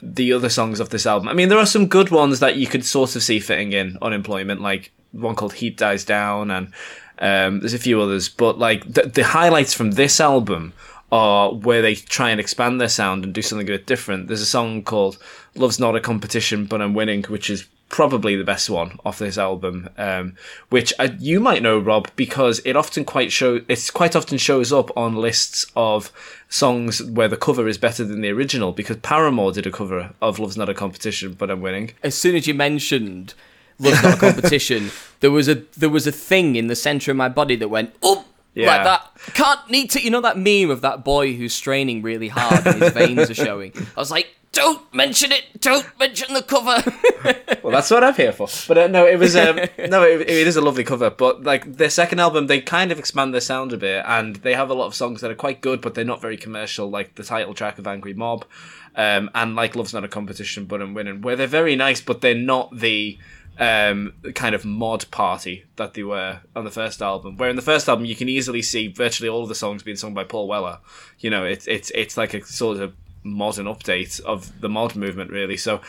[0.00, 1.28] the other songs of this album.
[1.28, 3.98] I mean, there are some good ones that you could sort of see fitting in
[4.02, 6.72] unemployment, like one called Heat Dies Down, and
[7.18, 8.28] um, there's a few others.
[8.28, 10.72] But like the, the highlights from this album
[11.14, 14.28] where they try and expand their sound and do something a bit different.
[14.28, 15.18] There's a song called
[15.54, 19.38] "Love's Not a Competition, but I'm Winning," which is probably the best one off this
[19.38, 20.34] album, um,
[20.70, 24.72] which I, you might know, Rob, because it often quite show it's quite often shows
[24.72, 26.10] up on lists of
[26.48, 28.72] songs where the cover is better than the original.
[28.72, 32.34] Because Paramore did a cover of "Love's Not a Competition, but I'm Winning." As soon
[32.34, 33.34] as you mentioned
[33.78, 34.90] Love's Not a Competition,
[35.20, 37.94] there was a there was a thing in the centre of my body that went
[38.02, 38.26] up.
[38.54, 38.68] Yeah.
[38.68, 40.02] Like that, can't need to.
[40.02, 43.34] You know that meme of that boy who's straining really hard and his veins are
[43.34, 43.72] showing.
[43.96, 45.44] I was like, don't mention it.
[45.60, 46.82] Don't mention the cover.
[47.62, 48.46] Well, that's what I'm here for.
[48.68, 49.56] But uh, no, it was um,
[49.88, 51.08] no, it, it is a lovely cover.
[51.08, 54.52] But like their second album, they kind of expand their sound a bit, and they
[54.52, 56.90] have a lot of songs that are quite good, but they're not very commercial.
[56.90, 58.44] Like the title track of Angry Mob,
[58.96, 62.20] um, and like Love's Not a Competition, but I'm winning, where they're very nice, but
[62.20, 63.18] they're not the
[63.58, 67.62] um kind of mod party that they were on the first album where in the
[67.62, 70.48] first album you can easily see virtually all of the songs being sung by paul
[70.48, 70.78] weller.
[71.20, 75.30] You know it's it's it's like a sort of modern update of the mod movement
[75.30, 75.56] really.
[75.56, 75.80] So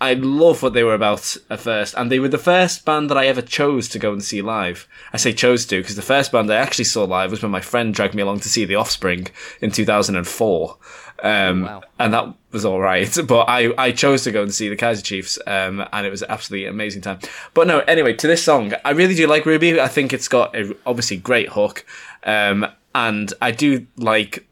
[0.00, 3.18] I love what they were about at first, and they were the first band that
[3.18, 4.88] I ever chose to go and see live.
[5.12, 7.60] I say chose to because the first band I actually saw live was when my
[7.60, 9.28] friend dragged me along to see The Offspring
[9.60, 10.76] in 2004,
[11.22, 11.82] um, wow.
[11.98, 13.14] and that was all right.
[13.26, 16.22] But I, I chose to go and see the Kaiser Chiefs, um, and it was
[16.22, 17.18] absolutely amazing time.
[17.52, 19.80] But no, anyway, to this song, I really do like Ruby.
[19.80, 21.84] I think it's got a obviously great hook,
[22.24, 24.46] um, and I do like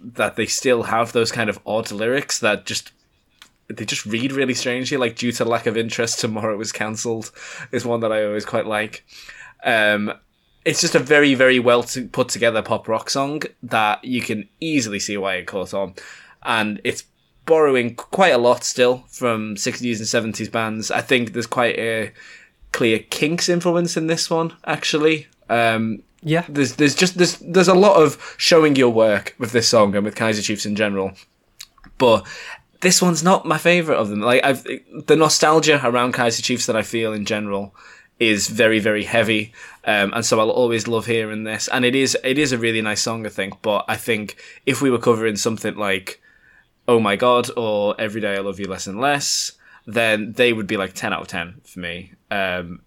[0.00, 2.92] that they still have those kind of odd lyrics that just
[3.68, 4.96] they just read really strangely.
[4.96, 7.30] Like due to lack of interest, tomorrow was cancelled
[7.72, 9.04] is one that I always quite like.
[9.64, 10.12] Um,
[10.64, 14.48] it's just a very very well to put together pop rock song that you can
[14.60, 15.94] easily see why it caught on,
[16.42, 17.04] and it's
[17.46, 20.90] borrowing quite a lot still from 60s and 70s bands.
[20.90, 22.12] I think there's quite a
[22.72, 25.26] clear Kinks influence in this one actually.
[25.50, 26.44] Um, Yeah.
[26.48, 30.04] there's there's just there's there's a lot of showing your work with this song and
[30.06, 31.12] with Kaiser Chiefs in general,
[31.98, 32.26] but
[32.84, 34.20] this one's not my favorite of them.
[34.20, 34.62] Like I've
[35.06, 37.74] the nostalgia around Kaiser Chiefs that I feel in general
[38.20, 39.52] is very very heavy,
[39.84, 41.66] um, and so I'll always love hearing this.
[41.68, 43.60] And it is it is a really nice song I think.
[43.62, 46.20] But I think if we were covering something like
[46.86, 49.52] Oh My God or Every Day I Love You Less and Less,
[49.86, 52.12] then they would be like ten out of ten for me.
[52.30, 52.82] Um,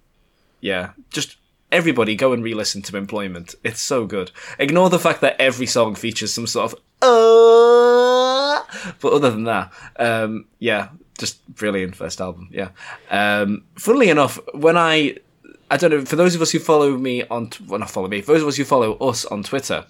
[0.62, 1.38] yeah, just
[1.72, 3.56] everybody go and re-listen to Employment.
[3.64, 4.32] It's so good.
[4.60, 8.62] Ignore the fact that every song features some sort of uh,
[9.00, 12.50] but other than that, um, yeah, just brilliant first album.
[12.52, 12.70] Yeah.
[13.10, 15.18] Um, funnily enough, when I
[15.70, 18.22] I don't know for those of us who follow me on well not follow me
[18.22, 19.86] for those of us who follow us on Twitter,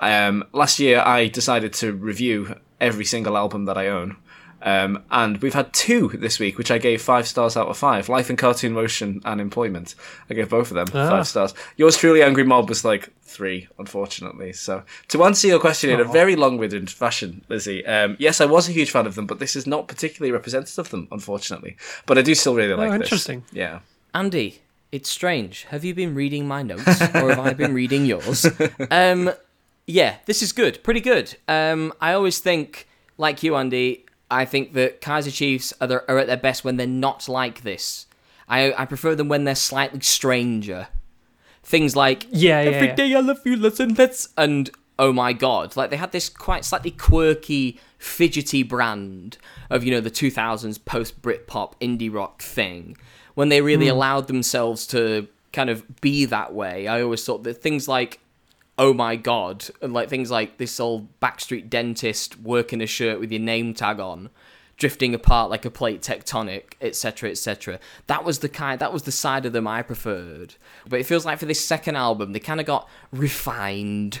[0.00, 4.16] um, last year I decided to review every single album that I own.
[4.64, 8.08] Um, and we've had two this week, which I gave five stars out of five.
[8.08, 9.94] Life in Cartoon Motion and Employment.
[10.30, 11.08] I gave both of them Ah.
[11.10, 11.52] five stars.
[11.76, 14.52] Yours truly, Angry Mob, was like three, unfortunately.
[14.52, 18.68] So to answer your question in a very long-winded fashion, Lizzie, um, yes, I was
[18.68, 21.76] a huge fan of them, but this is not particularly representative of them, unfortunately.
[22.06, 23.00] But I do still really like this.
[23.00, 23.44] Oh, interesting.
[23.52, 23.80] Yeah.
[24.14, 24.60] Andy,
[24.92, 25.64] it's strange.
[25.70, 28.46] Have you been reading my notes or have I been reading yours?
[28.92, 29.32] Um,
[29.88, 30.84] yeah, this is good.
[30.84, 31.34] Pretty good.
[31.48, 32.86] Um, I always think,
[33.18, 36.86] like you, Andy, I think that Kaiser Chiefs are, are at their best when they're
[36.86, 38.06] not like this.
[38.48, 40.88] I, I prefer them when they're slightly stranger.
[41.62, 42.94] Things like Yeah, yeah, Every yeah.
[42.94, 46.64] day I love you, listen, let's and oh my god, like they had this quite
[46.64, 49.36] slightly quirky, fidgety brand
[49.70, 52.96] of you know the 2000s post Britpop indie rock thing
[53.34, 53.92] when they really hmm.
[53.92, 56.88] allowed themselves to kind of be that way.
[56.88, 58.18] I always thought that things like
[58.82, 63.30] oh my god and like things like this old backstreet dentist working a shirt with
[63.30, 64.28] your name tag on
[64.76, 67.78] drifting apart like a plate tectonic etc etc
[68.08, 70.56] that was the kind that was the side of them i preferred.
[70.88, 74.20] But it feels like for this second album they kind of got refined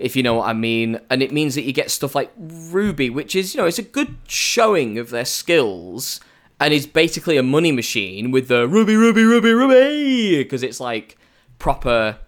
[0.00, 0.98] if you know what i mean.
[1.08, 3.82] And it means that you get stuff like ruby which is you know it's a
[3.82, 6.20] good showing of their skills
[6.58, 11.16] and is basically a money machine with the ruby ruby ruby ruby because it's like
[11.60, 12.18] proper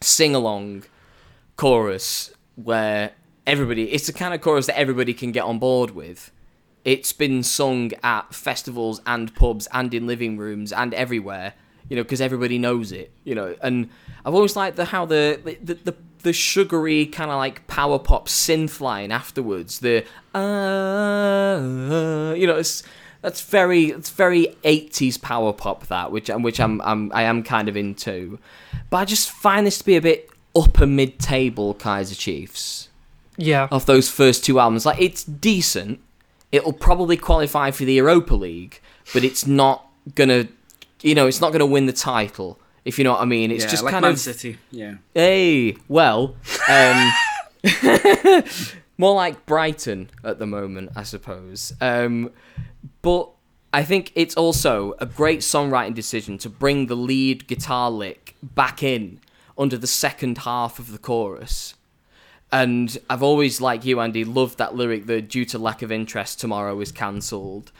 [0.00, 0.84] sing along
[1.60, 3.10] chorus where
[3.46, 6.32] everybody it's the kind of chorus that everybody can get on board with.
[6.86, 11.52] It's been sung at festivals and pubs and in living rooms and everywhere,
[11.90, 13.54] you know, because everybody knows it, you know.
[13.60, 13.90] And
[14.24, 18.26] I've always liked the how the the, the the sugary kind of like power pop
[18.26, 19.80] synth line afterwards.
[19.80, 21.58] The uh,
[22.36, 22.82] you know, it's
[23.20, 27.68] that's very it's very 80s power pop that which which I'm, I'm I am kind
[27.68, 28.38] of into.
[28.88, 32.88] But I just find this to be a bit upper mid table Kaiser Chiefs
[33.36, 33.68] Yeah.
[33.70, 34.84] of those first two albums.
[34.86, 36.00] Like it's decent.
[36.52, 38.80] It'll probably qualify for the Europa League,
[39.12, 40.48] but it's not gonna
[41.02, 42.58] you know, it's not gonna win the title.
[42.84, 43.50] If you know what I mean.
[43.50, 44.58] It's yeah, just like kind Man of City.
[44.70, 44.94] Yeah.
[45.14, 46.34] Hey, well,
[46.68, 47.12] um,
[48.98, 51.72] more like Brighton at the moment, I suppose.
[51.80, 52.30] Um,
[53.02, 53.30] but
[53.72, 58.82] I think it's also a great songwriting decision to bring the lead guitar lick back
[58.82, 59.20] in
[59.60, 61.74] under the second half of the chorus.
[62.50, 66.40] And I've always, like you, Andy, loved that lyric that due to lack of interest,
[66.40, 67.70] tomorrow is cancelled.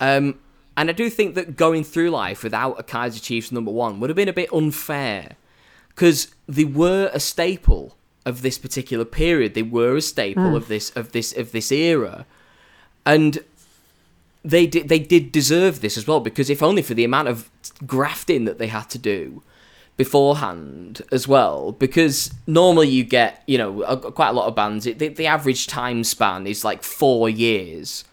[0.00, 0.40] Um,
[0.76, 4.10] and I do think that going through life without a Kaiser Chiefs number one would
[4.10, 5.36] have been a bit unfair
[5.88, 9.54] because they were a staple of this particular period.
[9.54, 12.26] They were a staple of this of this of this era,
[13.04, 13.38] and
[14.44, 17.50] they did they did deserve this as well because if only for the amount of
[17.86, 19.42] grafting that they had to do
[19.98, 24.86] beforehand as well because normally you get you know a, quite a lot of bands
[24.86, 28.04] it, the, the average time span is like four years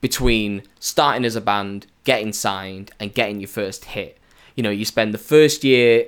[0.00, 4.18] between starting as a band getting signed and getting your first hit
[4.54, 6.06] you know you spend the first year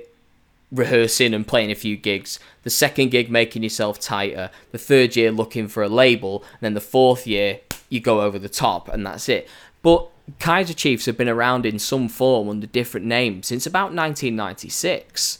[0.73, 5.31] rehearsing and playing a few gigs, the second gig making yourself tighter, the third year
[5.31, 7.59] looking for a label, and then the fourth year
[7.89, 9.47] you go over the top and that's it.
[9.83, 10.09] But
[10.39, 15.39] Kaiser Chiefs have been around in some form under different names since about 1996.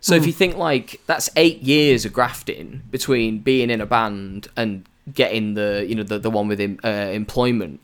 [0.00, 4.48] So if you think like that's eight years of grafting between being in a band
[4.56, 7.80] and getting the you know the, the one with uh, employment,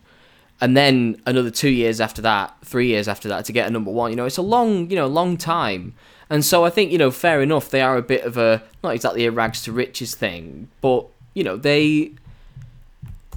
[0.59, 3.91] and then another two years after that, three years after that to get a number
[3.91, 4.09] one.
[4.09, 5.93] You know, it's a long you know long time.
[6.29, 8.95] And so I think you know fair enough they are a bit of a not
[8.95, 12.13] exactly a rags to riches thing, but you know they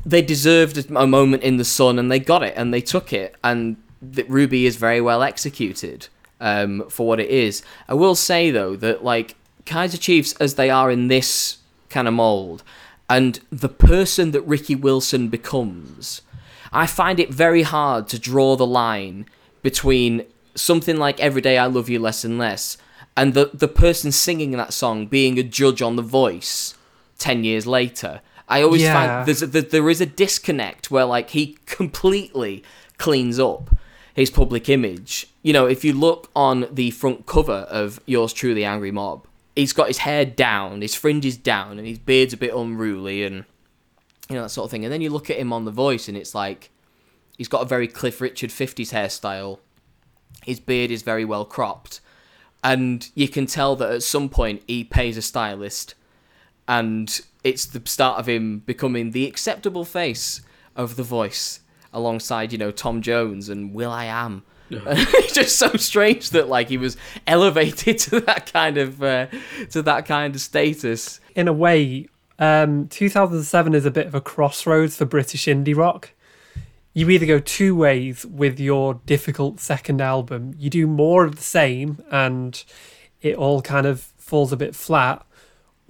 [0.04, 3.34] they deserved a moment in the sun and they got it and they took it
[3.44, 6.08] and that Ruby is very well executed
[6.40, 7.62] um, for what it is.
[7.88, 9.36] I will say though that like
[9.66, 12.62] Kaiser Chiefs as they are in this kind of mold
[13.08, 16.22] and the person that Ricky Wilson becomes,
[16.72, 19.26] I find it very hard to draw the line
[19.62, 20.24] between
[20.54, 22.78] something like Every Day I Love You Less and Less
[23.16, 26.74] and the the person singing that song being a judge on The Voice
[27.18, 28.20] 10 years later.
[28.50, 28.92] I always Yeah.
[28.92, 32.62] find there's a, there- there is a disconnect where like he completely
[32.98, 33.70] cleans up
[34.12, 35.28] his public image.
[35.42, 39.26] You know, if you look on the front cover of Yours Truly Angry Mob,
[39.56, 43.24] he's got his hair down, his fringe is down, and his beard's a bit unruly
[43.24, 43.44] and
[44.28, 44.84] you know that sort of thing.
[44.84, 46.70] And then you look at him on The Voice, and it's like
[47.38, 49.58] he's got a very Cliff Richard 50s hairstyle.
[50.44, 52.00] His beard is very well cropped.
[52.62, 55.94] And you can tell that at some point he pays a stylist
[56.68, 60.42] and it's the start of him becoming the acceptable face
[60.76, 61.60] of the voice
[61.92, 64.44] alongside, you know, Tom Jones and Will I Am.
[64.70, 69.26] it's just so strange that like he was elevated to that kind of uh,
[69.70, 71.20] to that kind of status.
[71.34, 72.06] in a way,
[72.38, 76.12] um, 2007 is a bit of a crossroads for British indie rock.
[76.92, 80.54] You either go two ways with your difficult second album.
[80.56, 82.62] You do more of the same and
[83.22, 85.24] it all kind of falls a bit flat,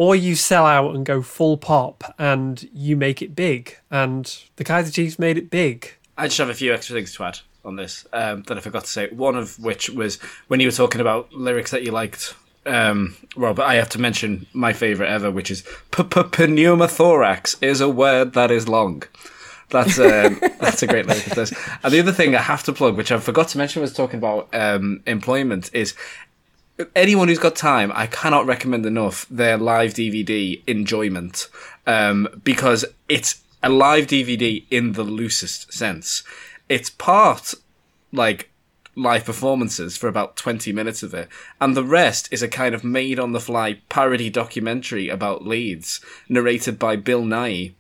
[0.01, 3.77] or you sell out and go full pop and you make it big.
[3.91, 5.93] And the Kaiser Chiefs made it big.
[6.17, 8.85] I just have a few extra things to add on this um, that I forgot
[8.85, 9.11] to say.
[9.11, 10.17] One of which was
[10.49, 12.35] when you were talking about lyrics that you liked,
[12.65, 13.61] um, Rob.
[13.61, 18.69] I have to mention my favorite ever, which is pneumothorax is a word that is
[18.69, 19.03] long.
[19.69, 21.53] That's um, that's a great lyric of this.
[21.83, 24.17] And the other thing I have to plug, which I forgot to mention, was talking
[24.19, 25.69] about um, employment.
[25.75, 25.95] Is
[26.95, 31.49] anyone who's got time, I cannot recommend enough their live DVD enjoyment
[31.87, 36.23] um, because it's a live DVD in the loosest sense.
[36.69, 37.55] It's part
[38.13, 38.51] like
[38.95, 41.29] live performances for about 20 minutes of it,
[41.61, 46.01] and the rest is a kind of made on the fly parody documentary about Leeds,
[46.29, 47.73] narrated by Bill Nye.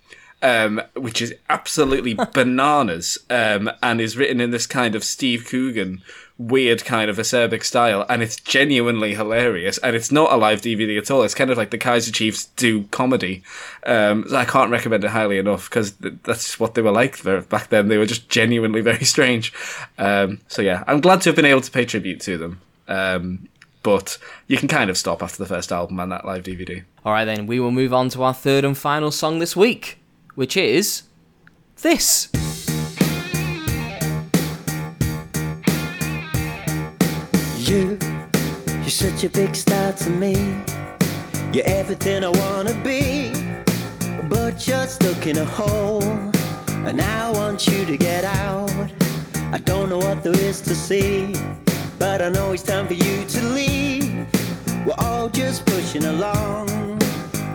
[0.42, 6.00] Um, which is absolutely bananas, um, and is written in this kind of Steve Coogan
[6.40, 9.76] weird kind of acerbic style, and it's genuinely hilarious.
[9.78, 11.22] And it's not a live DVD at all.
[11.22, 13.42] It's kind of like the Kaiser Chiefs do comedy.
[13.84, 17.42] Um, I can't recommend it highly enough because th- that's what they were like there-
[17.42, 17.88] back then.
[17.88, 19.52] They were just genuinely very strange.
[19.98, 22.60] Um, so yeah, I'm glad to have been able to pay tribute to them.
[22.88, 23.48] Um,
[23.82, 26.84] but you can kind of stop after the first album and that live DVD.
[27.04, 29.98] All right, then we will move on to our third and final song this week,
[30.34, 31.02] which is
[31.82, 32.49] this.
[38.90, 40.34] You're such a big star to me.
[41.52, 43.30] You're everything I wanna be,
[44.28, 46.02] but you're stuck in a hole.
[46.88, 48.90] And I want you to get out.
[49.52, 51.36] I don't know what there is to see,
[52.00, 54.26] but I know it's time for you to leave.
[54.84, 56.98] We're all just pushing along,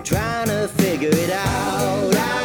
[0.05, 2.44] trying to figure it out.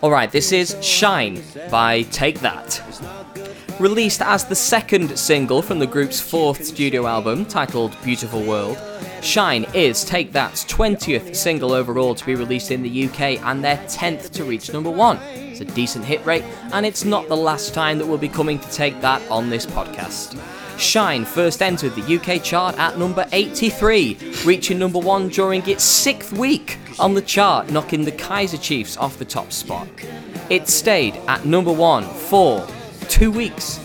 [0.00, 1.42] Alright, this is Shine
[1.72, 2.80] by Take That.
[3.80, 8.78] Released as the second single from the group's fourth studio album, titled Beautiful World,
[9.22, 13.78] Shine is Take That's 20th single overall to be released in the UK and their
[13.88, 15.16] 10th to reach number one.
[15.34, 18.60] It's a decent hit rate, and it's not the last time that we'll be coming
[18.60, 20.40] to Take That on this podcast.
[20.78, 26.32] Shine first entered the UK chart at number 83, reaching number one during its sixth
[26.32, 29.88] week on the chart, knocking the Kaiser Chiefs off the top spot.
[30.50, 32.66] It stayed at number one for
[33.08, 33.80] two weeks.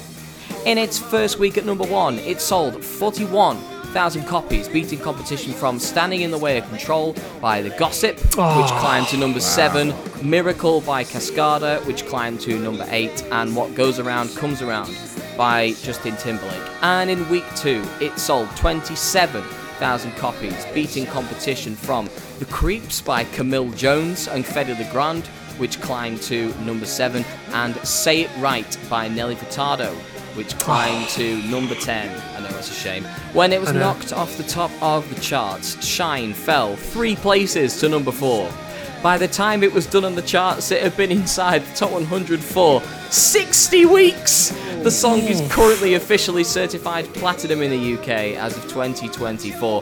[0.66, 6.22] In its first week at number one, it sold 41,000 copies, beating competition from Standing
[6.22, 8.78] in the Way of Control by The Gossip, which ah.
[8.80, 14.00] climbed to number seven, Miracle by Cascada, which climbed to number eight, and What Goes
[14.00, 14.98] Around Comes Around
[15.38, 16.62] by Justin Timberlake.
[16.82, 18.48] And in week two, it sold
[19.84, 22.10] 27,000 copies, beating competition from
[22.40, 25.28] The Creeps by Camille Jones and Fede Legrand,
[25.58, 29.94] which climbed to number seven, and Say It Right by Nelly Furtado,
[30.38, 32.10] which climbed to number 10.
[32.10, 33.04] I know that's a shame.
[33.34, 37.90] When it was knocked off the top of the charts, Shine fell three places to
[37.90, 38.50] number four.
[39.04, 41.92] By the time it was done on the charts, it had been inside the top
[41.92, 44.52] 100 for 60 weeks!
[44.82, 49.82] The song is currently officially certified platinum in the UK as of 2024.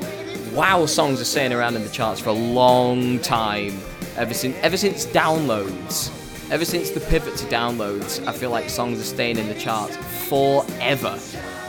[0.54, 3.80] Wow, songs are staying around in the charts for a long time.
[4.18, 6.10] Ever since, ever since downloads,
[6.50, 9.98] ever since the pivot to downloads, I feel like songs are staying in the charts
[10.30, 11.20] forever.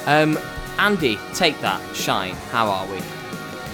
[0.07, 0.39] Um,
[0.79, 2.35] Andy, take that, shine.
[2.51, 2.99] How are we?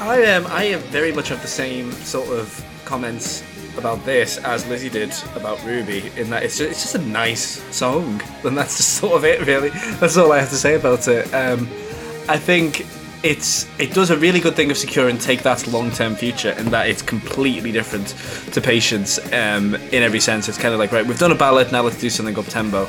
[0.00, 0.48] I am.
[0.48, 3.44] I am very much of the same sort of comments
[3.78, 6.10] about this as Lizzie did about Ruby.
[6.16, 9.46] In that it's just, it's just a nice song, and that's just sort of it.
[9.46, 9.70] Really,
[10.00, 11.32] that's all I have to say about it.
[11.32, 11.68] Um,
[12.28, 12.86] I think
[13.22, 16.70] it's it does a really good thing of securing take that long term future, in
[16.70, 18.08] that it's completely different
[18.52, 20.48] to Patience um, in every sense.
[20.48, 22.88] It's kind of like right, we've done a ballad, now let's do something up tempo.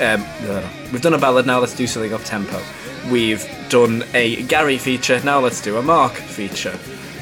[0.00, 0.24] Um.
[0.90, 2.58] We've done a ballad, now let's do something up tempo.
[3.10, 6.78] We've done a Gary feature, now let's do a Mark feature.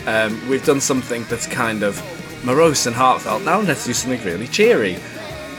[0.06, 2.00] Um, we've done something that's kind of
[2.46, 4.96] morose and heartfelt, now let's do something really cheery.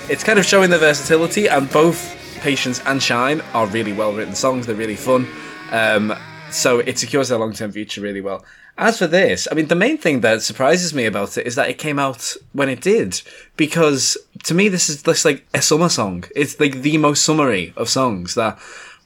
[0.09, 4.33] It's kind of showing the versatility, and both Patience and Shine are really well written
[4.33, 5.27] songs, they're really fun.
[5.71, 6.15] Um,
[6.49, 8.45] so it secures their long term future really well.
[8.77, 11.69] As for this, I mean, the main thing that surprises me about it is that
[11.69, 13.21] it came out when it did,
[13.57, 16.23] because to me, this is just like a summer song.
[16.35, 18.57] It's like the most summery of songs that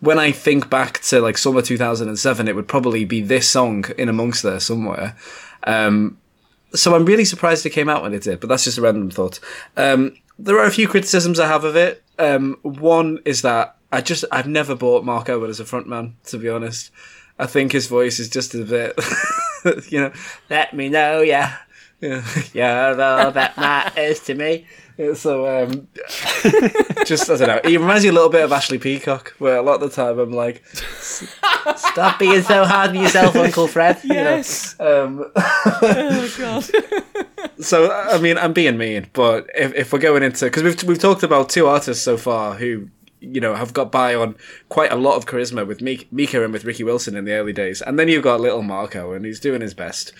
[0.02, 4.08] when I think back to like summer 2007, it would probably be this song in
[4.08, 5.16] amongst there somewhere.
[5.64, 6.18] Um,
[6.74, 9.10] so I'm really surprised it came out when it did, but that's just a random
[9.10, 9.40] thought.
[9.78, 12.04] Um, there are a few criticisms I have of it.
[12.18, 16.38] Um, one is that I just I've never bought Mark Owen as a frontman, to
[16.38, 16.92] be honest.
[17.38, 19.00] I think his voice is just a bit,
[19.92, 20.14] you know,
[20.50, 21.58] let me know, yeah,
[22.02, 24.66] yeah, all that matters to me.
[25.16, 25.88] So, um,
[27.06, 27.62] just I don't know.
[27.64, 30.20] He reminds me a little bit of Ashley Peacock, where a lot of the time
[30.20, 34.36] I'm like, "Stop being so hard on yourself, Uncle Fred." you know?
[34.36, 34.76] Yes.
[34.80, 36.66] Um, oh god.
[37.60, 41.00] so I mean, I'm being mean, but if, if we're going into because we've we've
[41.00, 42.90] talked about two artists so far who
[43.20, 44.36] you know have got by on
[44.70, 47.82] quite a lot of charisma with Mika and with Ricky Wilson in the early days,
[47.82, 50.14] and then you've got little Marco and he's doing his best.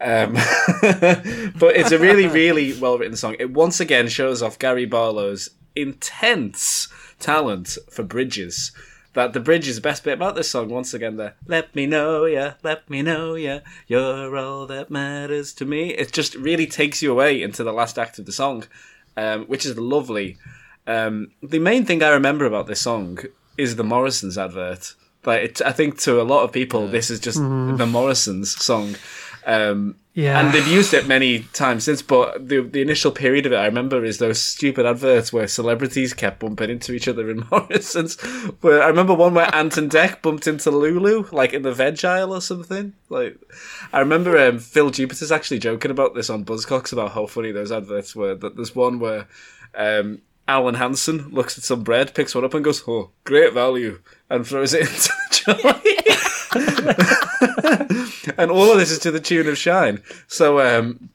[0.00, 0.32] Um,
[0.82, 3.36] but it's a really, really well written song.
[3.38, 6.88] It once again shows off Gary Barlow's intense
[7.18, 8.72] talent for bridges.
[9.14, 10.68] That the bridge is the best bit about this song.
[10.68, 11.34] Once again, there.
[11.46, 13.60] Let me know ya, let me know ya.
[13.86, 15.90] You're all that matters to me.
[15.94, 18.64] It just really takes you away into the last act of the song,
[19.16, 20.36] um, which is lovely.
[20.86, 23.18] Um, the main thing I remember about this song
[23.56, 24.94] is the Morrisons advert.
[25.24, 28.94] Like, it, I think to a lot of people, this is just the Morrisons song.
[29.48, 30.38] Um, Yeah.
[30.40, 32.02] and they've used it many times since.
[32.02, 36.12] But the the initial period of it, I remember, is those stupid adverts where celebrities
[36.12, 38.20] kept bumping into each other in Morrison's.
[38.60, 42.04] Where I remember one where Anton Du Beke bumped into Lulu, like in the veg
[42.04, 42.92] aisle or something.
[43.08, 43.38] Like,
[43.92, 47.72] I remember um, Phil Jupitus actually joking about this on Buzzcocks about how funny those
[47.72, 48.34] adverts were.
[48.34, 49.26] That there's one where.
[49.74, 54.00] Um, Alan Hansen looks at some bread, picks one up, and goes, "Oh, great value,"
[54.30, 55.96] and throws it into the trolley.
[58.38, 61.10] and all of this is to the tune of "Shine." So, um,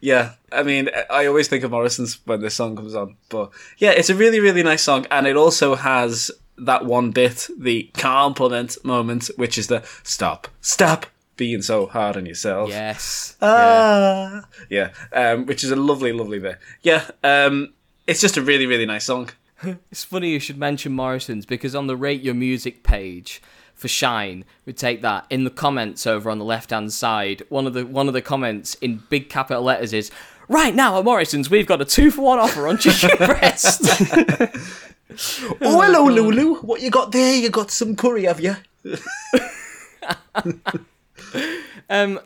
[0.00, 3.90] yeah, I mean, I always think of Morrison's when this song comes on, but yeah,
[3.90, 8.76] it's a really, really nice song, and it also has that one bit, the compliment
[8.84, 11.06] moment, which is the "Stop, stop."
[11.36, 12.70] Being so hard on yourself.
[12.70, 13.36] Yes.
[13.42, 13.48] yeah.
[13.50, 14.44] Ah.
[14.70, 16.58] Yeah, um, which is a lovely, lovely bit.
[16.80, 17.74] Yeah, um,
[18.06, 19.28] it's just a really, really nice song.
[19.90, 23.42] It's funny you should mention Morrison's because on the Rate Your Music page
[23.76, 27.42] for Shine, we take that in the comments over on the left hand side.
[27.48, 30.10] One of the one of the comments in big capital letters is
[30.48, 33.82] right now at Morrison's we've got a two for one offer on chicken breast.
[35.60, 36.56] Oh, hello, Lulu.
[36.56, 37.36] What you got there?
[37.36, 38.56] You got some curry, have you?
[41.88, 42.20] um,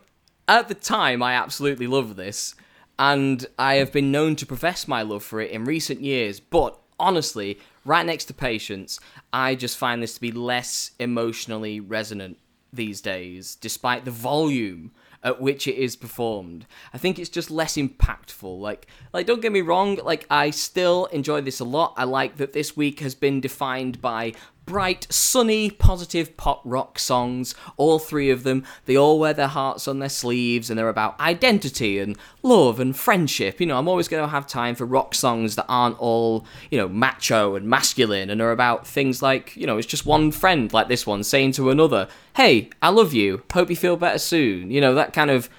[0.49, 2.55] at the time, I absolutely love this,
[2.99, 6.41] and I have been known to profess my love for it in recent years.
[6.41, 9.01] But honestly, right next to Patience,
[9.33, 12.39] I just find this to be less emotionally resonant
[12.73, 16.67] these days, despite the volume at which it is performed.
[16.95, 18.59] I think it's just less impactful.
[18.59, 19.97] Like, like don't get me wrong.
[19.97, 21.95] Like, I still enjoy this a lot.
[21.97, 24.33] I like that this week has been defined by
[24.71, 27.57] bright, sunny, positive pop rock songs.
[27.77, 28.65] All three of them.
[28.87, 32.97] They all wear their hearts on their sleeves and they're about identity and love and
[32.97, 33.59] friendship.
[33.59, 36.79] You know, I'm always going to have time for rock songs that aren't all, you
[36.79, 40.73] know, macho and masculine and are about things like, you know, it's just one friend
[40.73, 42.07] like this one saying to another,
[42.37, 43.43] hey, I love you.
[43.53, 44.71] Hope you feel better soon.
[44.71, 45.51] You know, that kind of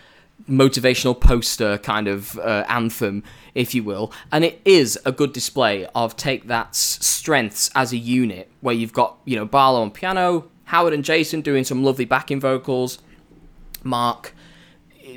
[0.50, 3.24] motivational poster kind of uh, anthem,
[3.56, 4.12] if you will.
[4.32, 8.94] And it is a good display of Take That's strengths as a unit, where you've
[8.94, 13.00] got, you know, Barlow on piano, Howard and Jason doing some lovely backing vocals,
[13.84, 14.34] Mark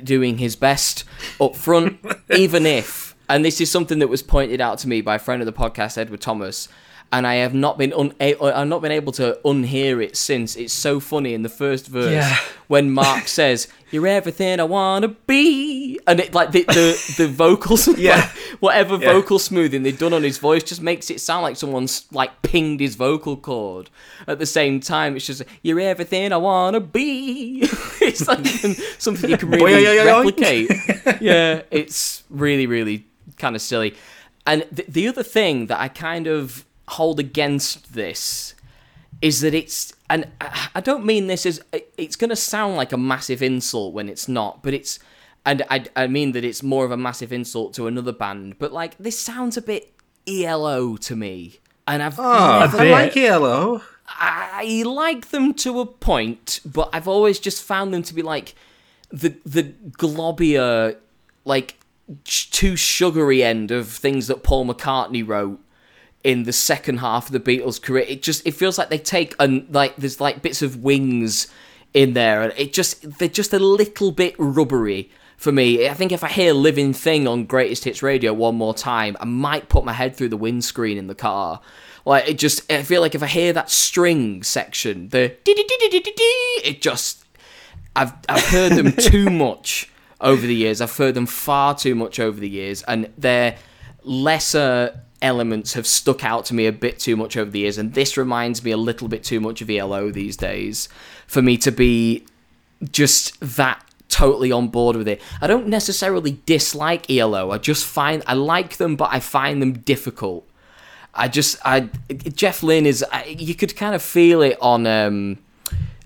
[0.03, 1.03] doing his best
[1.39, 1.99] up front,
[2.35, 5.41] even if, and this is something that was pointed out to me by a friend
[5.41, 6.67] of the podcast, Edward Thomas,
[7.11, 10.17] and I have not been un- a- uh, I've not been able to unhear it
[10.17, 10.55] since.
[10.55, 12.37] It's so funny in the first verse Yeah.
[12.67, 17.87] when Mark says, "You're everything I wanna be," and it like the the, the vocals,
[17.97, 18.15] Yeah.
[18.17, 18.29] like,
[18.59, 19.13] whatever Yeah.
[19.13, 22.79] vocal smoothing they've done on his voice just makes it sound like someone's like pinged
[22.81, 23.89] his vocal cord.
[24.27, 27.59] At the same time, it's just "You're everything I wanna be."
[28.01, 28.45] it's like
[28.97, 30.69] something you can really replicate.
[31.21, 33.05] yeah, it's really, really
[33.37, 33.93] kind of silly.
[34.47, 38.53] And th- the other thing that I kind of hold against this
[39.21, 40.27] is that it's, and
[40.73, 41.61] I don't mean this as,
[41.97, 44.99] it's going to sound like a massive insult when it's not, but it's,
[45.45, 48.73] and I, I mean that it's more of a massive insult to another band, but
[48.73, 49.93] like this sounds a bit
[50.27, 51.59] ELO to me.
[51.87, 53.83] And I've Oh, I like yellow.
[54.07, 58.55] I like them to a point, but I've always just found them to be like
[59.09, 60.95] the the globier,
[61.43, 61.79] like
[62.23, 65.59] too sugary end of things that Paul McCartney wrote
[66.25, 68.03] in the second half of the Beatles' career.
[68.07, 71.47] It just it feels like they take and like there's like bits of wings
[71.93, 75.11] in there, and it just they're just a little bit rubbery.
[75.37, 78.73] For me, I think if I hear "Living Thing" on Greatest Hits Radio one more
[78.73, 81.61] time, I might put my head through the windscreen in the car.
[82.05, 87.23] Like it just, I feel like if I hear that string section, the it just,
[87.95, 90.81] I've I've heard them too much over the years.
[90.81, 93.57] I've heard them far too much over the years, and they're
[94.03, 97.77] lesser elements have stuck out to me a bit too much over the years.
[97.77, 100.87] And this reminds me a little bit too much of ELO these days
[101.25, 102.25] for me to be
[102.91, 105.19] just that totally on board with it.
[105.41, 107.51] I don't necessarily dislike ELO.
[107.51, 110.47] I just find I like them, but I find them difficult.
[111.13, 115.39] I just I Jeff Lynne is I, you could kind of feel it on um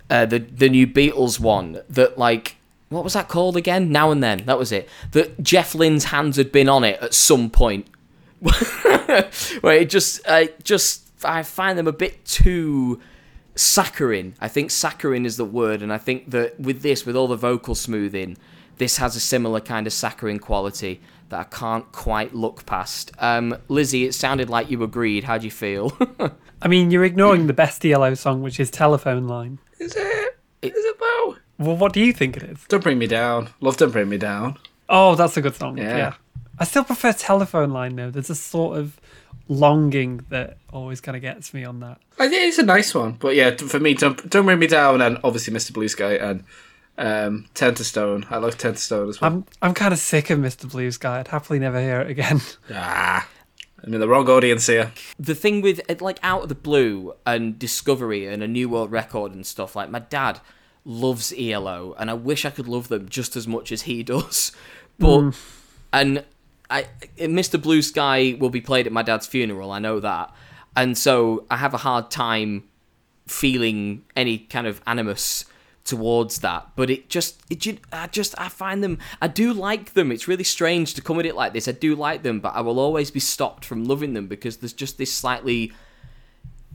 [0.09, 2.55] uh, the the new Beatles one that like
[2.87, 3.91] what was that called again?
[3.91, 4.87] Now and then that was it.
[5.11, 7.85] That Jeff Lynne's hands had been on it at some point.
[9.61, 13.01] Where it just I just I find them a bit too
[13.55, 14.35] saccharine.
[14.39, 17.35] I think saccharine is the word, and I think that with this, with all the
[17.35, 18.37] vocal smoothing,
[18.77, 23.11] this has a similar kind of saccharine quality that I can't quite look past.
[23.19, 25.25] Um, Lizzie, it sounded like you agreed.
[25.25, 25.95] How do you feel?
[26.61, 29.59] I mean, you're ignoring the best ELO song, which is Telephone Line.
[29.79, 30.39] Is it?
[30.61, 31.37] Is it though?
[31.57, 32.65] Well, what do you think it is?
[32.67, 33.49] Don't bring me down.
[33.59, 34.57] Love don't bring me down.
[34.87, 35.77] Oh, that's a good song.
[35.77, 35.97] Yeah.
[35.97, 36.13] Yeah.
[36.59, 38.11] I still prefer Telephone Line, though.
[38.11, 38.99] There's a sort of
[39.47, 41.99] longing that always kind of gets me on that.
[42.19, 45.01] I think it's a nice one, but yeah, for me, don't don't bring me down,
[45.01, 45.73] and obviously Mr.
[45.73, 46.43] Blue Sky and
[46.97, 48.25] Um, Turn to Stone.
[48.29, 49.31] I love Turn to Stone as well.
[49.31, 50.69] I'm I'm kind of sick of Mr.
[50.69, 51.19] Blue Sky.
[51.19, 52.41] I'd happily never hear it again.
[52.73, 53.25] ah,
[53.83, 54.91] I'm in the wrong audience here.
[55.17, 59.33] the thing with like out of the blue and discovery and a new world record
[59.33, 60.41] and stuff like my dad
[60.85, 64.51] loves elo and i wish i could love them just as much as he does
[64.97, 65.33] but
[65.93, 66.23] and
[66.69, 66.85] i
[67.17, 70.33] mr blue sky will be played at my dad's funeral i know that.
[70.75, 72.63] And so i have a hard time
[73.27, 75.45] feeling any kind of animus
[75.85, 80.11] towards that but it just it i just i find them i do like them.
[80.11, 81.67] It's really strange to come at it like this.
[81.67, 84.73] I do like them but i will always be stopped from loving them because there's
[84.73, 85.73] just this slightly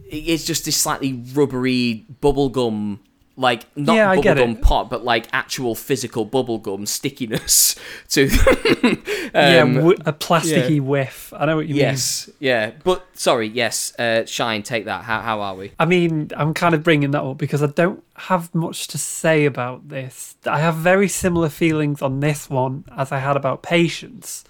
[0.06, 2.98] it's just this slightly rubbery bubblegum
[3.36, 7.74] like not Yeah, bubblegum pot but like actual physical bubblegum stickiness
[8.10, 11.32] to them yeah, a plasticky whiff.
[11.36, 11.82] I know what you mean.
[11.82, 16.30] yes yeah but sorry yes uh shine take that how, how are we I mean,
[16.36, 20.36] I'm kind of bringing that up because I don't have much to say about this.
[20.46, 24.44] I have very similar feelings on this one as I had about Patience,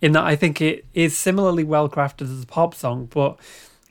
[0.00, 3.38] in that I think it is similarly well crafted as a pop song, but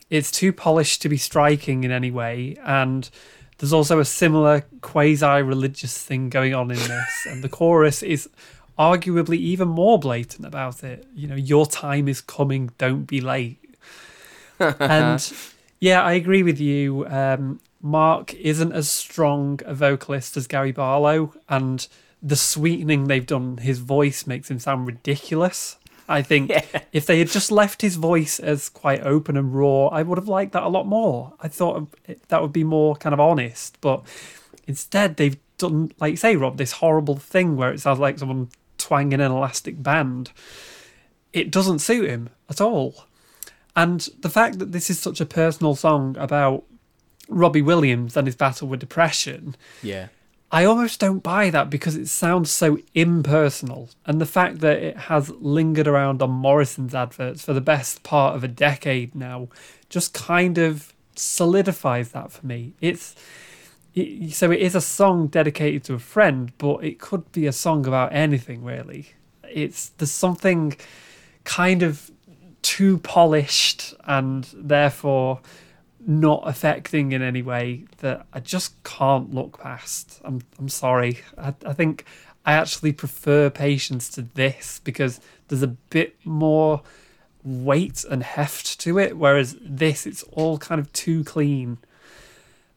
[0.09, 2.57] it's too polished to be striking in any way.
[2.65, 3.09] And
[3.63, 7.27] there's also a similar quasi religious thing going on in this.
[7.29, 8.29] And the chorus is
[8.77, 11.07] arguably even more blatant about it.
[11.15, 13.63] You know, your time is coming, don't be late
[14.79, 15.33] and
[15.79, 17.05] yeah, I agree with you.
[17.07, 21.85] Um, Mark isn't as strong a vocalist as Gary Barlow, and
[22.21, 25.77] the sweetening they've done his voice makes him sound ridiculous.
[26.13, 26.51] I think
[26.91, 30.27] if they had just left his voice as quite open and raw, I would have
[30.27, 31.33] liked that a lot more.
[31.39, 31.91] I thought
[32.27, 34.03] that would be more kind of honest, but
[34.67, 38.49] instead they've done, like you say, Rob, this horrible thing where it sounds like someone
[38.77, 40.31] twanging an elastic band.
[41.33, 43.05] It doesn't suit him at all.
[43.75, 46.63] And the fact that this is such a personal song about
[47.27, 50.09] Robbie Williams and his battle with depression, yeah
[50.53, 53.89] I almost don't buy that because it sounds so impersonal.
[54.05, 58.35] And the fact that it has lingered around on Morrison's adverts for the best part
[58.35, 59.47] of a decade now
[59.89, 62.75] just kind of solidifies that for me.
[62.81, 63.15] It's
[63.95, 67.51] it, so it is a song dedicated to a friend, but it could be a
[67.51, 69.13] song about anything really.
[69.51, 70.75] It's there's something
[71.45, 72.11] kind of
[72.61, 75.41] too polished and therefore
[76.05, 80.19] not affecting in any way that I just can't look past.
[80.23, 81.19] I'm I'm sorry.
[81.37, 82.05] I, I think
[82.45, 86.81] I actually prefer patience to this because there's a bit more
[87.43, 91.77] weight and heft to it, whereas this it's all kind of too clean.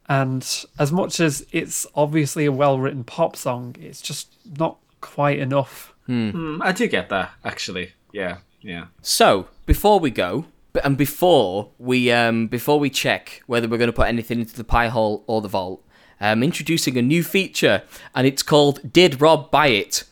[0.09, 5.39] And as much as it's obviously a well written pop song, it's just not quite
[5.39, 5.93] enough.
[6.09, 7.93] Mm, I do get that, actually.
[8.13, 8.87] Yeah, yeah.
[9.03, 10.47] So before we go, b-
[10.85, 14.65] and before we um before we check whether we're going to put anything into the
[14.65, 15.85] pie hole or the vault,
[16.21, 17.83] I'm introducing a new feature,
[18.15, 20.05] and it's called "Did Rob Buy It?"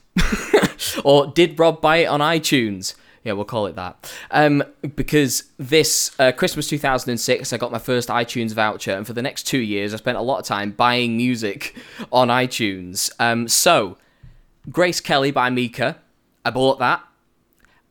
[1.04, 4.12] or "Did Rob Buy It on iTunes?" Yeah, we'll call it that.
[4.30, 4.62] Um,
[4.96, 9.44] because this uh, Christmas 2006, I got my first iTunes voucher, and for the next
[9.44, 11.74] two years, I spent a lot of time buying music
[12.12, 13.10] on iTunes.
[13.18, 13.96] Um, so,
[14.70, 15.96] Grace Kelly by Mika,
[16.44, 17.02] I bought that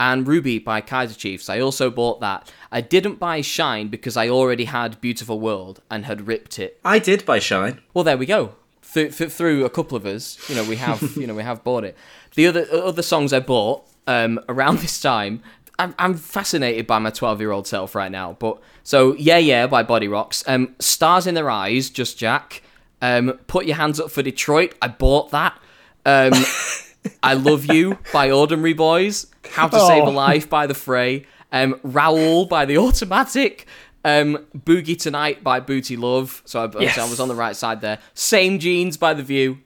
[0.04, 1.50] and Ruby by Kaiser Chiefs.
[1.50, 2.52] I also bought that.
[2.74, 6.78] I didn't buy Shine because I already had Beautiful World and had ripped it.
[6.84, 7.80] I did buy Shine.
[7.94, 8.56] Well, there we go.
[8.94, 11.64] Th- th- through a couple of us, you know, we have, you know, we have
[11.64, 11.96] bought it.
[12.36, 15.42] The other other songs I bought um, around this time,
[15.80, 18.36] I'm, I'm fascinated by my 12 year old self right now.
[18.40, 20.44] But so, yeah, yeah, by Bodyrox.
[20.48, 22.62] Um, Stars in Their Eyes, Just Jack.
[23.02, 24.76] Um, Put Your Hands Up for Detroit.
[24.82, 25.58] I bought that.
[26.06, 26.34] Um,
[27.22, 29.28] I Love You by Ordinary Boys.
[29.52, 30.12] How to Save a Oh.
[30.12, 31.26] Life by The Fray.
[31.52, 33.66] Um, Raoul by The Automatic.
[34.06, 36.42] Um, Boogie Tonight by Booty Luv.
[36.46, 36.98] So I, Yes.
[36.98, 38.00] I was on the right side there.
[38.14, 39.60] Same Jeans by The View.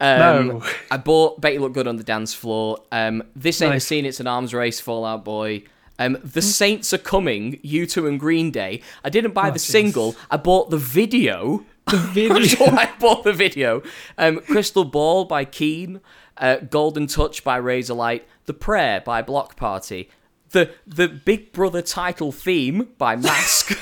[0.00, 0.18] Um,
[0.48, 0.62] No.
[0.90, 2.78] I bought Bet You Look Good on the Dance Floor.
[2.92, 5.62] Um, this Ain't a Scene, It's an Arms Race, Fall Out Boy.
[5.98, 8.80] Um, the Saints Are Coming, U2 and Green Day.
[9.04, 9.70] I didn't buy the jeez.
[9.70, 11.64] single, I bought the video.
[11.90, 12.64] The video.
[12.68, 13.82] I bought the video.
[14.16, 16.00] Um, Crystal Ball by Keane.
[16.40, 18.22] Uh, Golden Touch by Razorlight.
[18.46, 20.08] The Prayer by Bloc Party.
[20.50, 23.78] The the Big Brother title theme by Mask.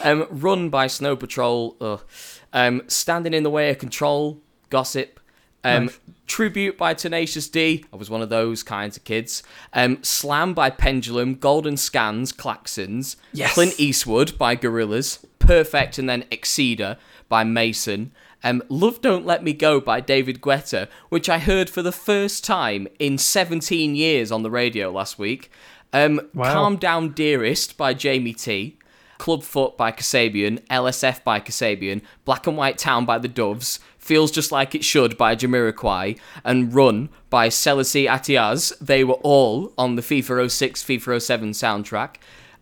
[0.04, 1.76] um, Run by Snow Patrol.
[1.80, 2.02] Ugh.
[2.52, 4.40] Um, Standing in the Way of Control.
[4.70, 5.18] Gossip.
[5.64, 5.90] Um,
[6.26, 7.84] Tribute by Tenacious D.
[7.92, 9.42] I was one of those kinds of kids.
[9.72, 11.36] Um, Slam by Pendulum.
[11.36, 12.32] Golden Skans.
[12.32, 13.16] Klaxons.
[13.32, 13.54] Yes.
[13.54, 15.24] Clint Eastwood by Gorillaz.
[15.38, 16.98] Perfect and then Exceeder
[17.28, 18.12] by Mason.
[18.44, 22.44] Um, Love Don't Let Me Go by David Guetta, which I heard for the first
[22.44, 25.50] time in 17 years on the radio last week.
[25.92, 26.52] Um, Wow.
[26.52, 28.78] Calm Down Dearest by Jamie T.
[29.18, 34.52] Clubfoot by Kasabian, LSF by Kasabian, Black and White Town by the Doves, Feels Just
[34.52, 38.76] Like It Should by Jamiroquai, and Run by Selassie Atiaz.
[38.80, 42.16] They were all on the FIFA 06, FIFA 07 soundtrack.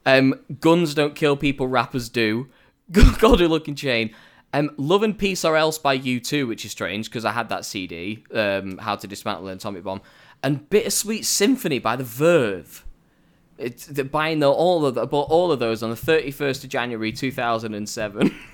[0.06, 2.48] Um, Guns Don't Kill People, Rappers Do.
[2.92, 4.14] Goldie Lookin Chain.
[4.54, 7.64] Um, Love and Peace or Else by U2, which is strange because I had that
[7.64, 10.02] CD, um, How to Dismantle an Atomic Bomb.
[10.42, 12.84] And Bittersweet Symphony by The Verve.
[13.58, 16.70] It's they're buying the, all of the, bought all of those on the 31st of
[16.70, 18.34] January 2007.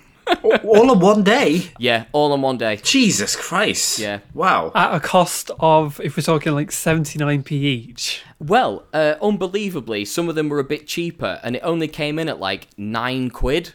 [0.43, 1.71] All in one day.
[1.79, 2.77] yeah, all in one day.
[2.83, 3.99] Jesus Christ.
[3.99, 4.19] Yeah.
[4.35, 4.73] Wow.
[4.75, 8.23] At a cost of, if we're talking like 79p each.
[8.39, 12.29] Well, uh, unbelievably, some of them were a bit cheaper, and it only came in
[12.29, 13.73] at like nine quid.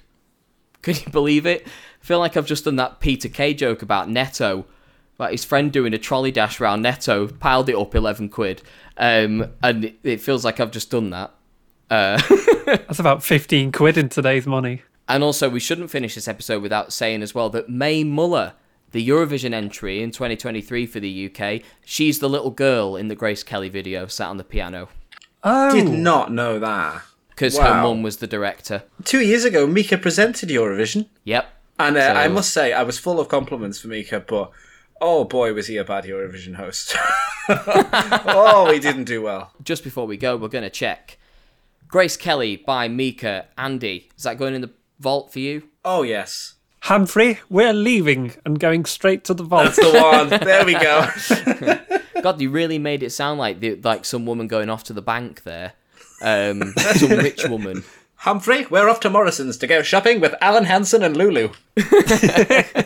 [0.83, 1.65] Can you believe it?
[2.03, 4.65] I feel like I've just done that Peter Kay joke about Netto,
[5.17, 8.61] about his friend doing a trolley dash round Netto, piled it up eleven quid,
[8.97, 11.31] um, and it, it feels like I've just done that.
[11.89, 12.19] Uh,
[12.65, 14.81] That's about 15 quid in today's money.
[15.07, 18.53] And also, we shouldn't finish this episode without saying as well that Mae Muller,
[18.91, 23.43] the Eurovision entry in 2023 for the UK, she's the little girl in the Grace
[23.43, 24.89] Kelly video sat on the piano
[25.43, 27.01] Oh, Did not know that.
[27.29, 27.83] because her Wow.
[27.83, 28.83] mum was the director.
[29.03, 31.07] Two years ago, Mika presented Eurovision.
[31.25, 31.47] Yep.
[31.87, 34.51] And uh, So- I must say, I was full of compliments for Mika, but
[35.01, 36.95] oh boy, was he a bad Eurovision host.
[37.49, 39.51] oh, he didn't do well.
[39.63, 41.17] Just before we go, we're going to check.
[41.87, 43.47] Grace Kelly by Mika.
[43.57, 45.63] Andy, is that going in the vault for you?
[45.85, 46.55] Oh, yes.
[46.81, 49.65] Humphrey, we're leaving and going straight to the vault.
[49.75, 50.29] That's the one.
[50.29, 51.07] there we go.
[52.21, 55.01] God, you really made it sound like the, like some woman going off to the
[55.01, 55.73] bank there.
[56.21, 57.83] Um, some rich woman.
[58.23, 61.49] Humphrey, we're off to Morrison's to go shopping with Alan Hansen and Lulu.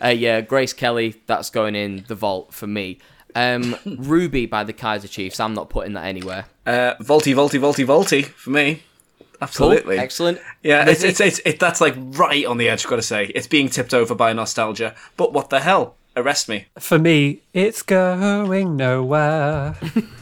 [0.00, 2.98] Uh, yeah, Grace Kelly, that's going in the vault for me.
[3.36, 6.46] Um, Ruby by the Kaiser Chiefs, I'm not putting that anywhere.
[6.66, 8.82] Uh, Volty, Volty, Volty, Volty for me.
[9.18, 9.98] Cool, Absolutely.
[9.98, 10.40] excellent.
[10.64, 13.26] Yeah, it's, it's, it's, it, that's like right on the edge, gotta say.
[13.36, 14.96] It's being tipped over by nostalgia.
[15.16, 15.94] But what the hell?
[16.16, 16.66] Arrest me.
[16.80, 19.76] For me, it's going nowhere.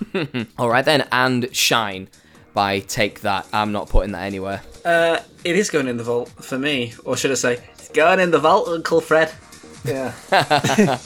[0.58, 2.08] All right then, and Shine
[2.52, 3.46] by Take That.
[3.52, 4.62] I'm not putting that anywhere.
[4.84, 6.94] Uh, it is going in the vault for me.
[7.04, 9.32] Or should I say, it's going in the vault, Uncle Fred.
[9.84, 10.12] Yeah.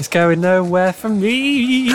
[0.00, 1.90] It's going nowhere for me.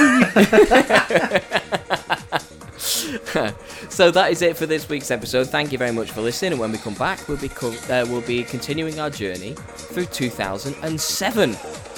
[3.89, 5.47] So that is it for this week's episode.
[5.47, 6.51] Thank you very much for listening.
[6.53, 10.05] And when we come back, we'll be co- uh, we'll be continuing our journey through
[10.05, 11.55] 2007.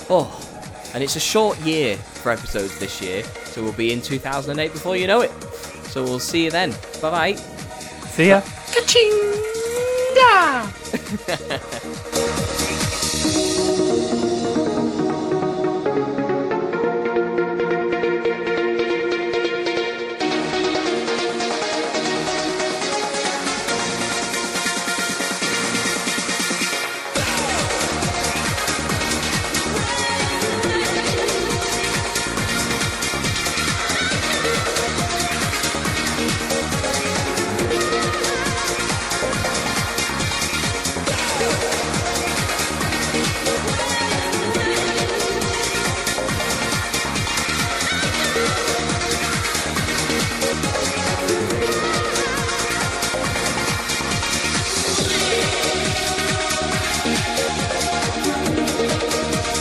[0.10, 4.72] Oh, and it's a short year for episodes this year, so we'll be in 2008
[4.72, 5.32] before you know it.
[5.90, 6.72] So we'll see you then.
[7.02, 7.34] Bye bye.
[8.16, 8.42] See ya.
[8.74, 9.14] Ka-ching!
[10.16, 10.68] Da!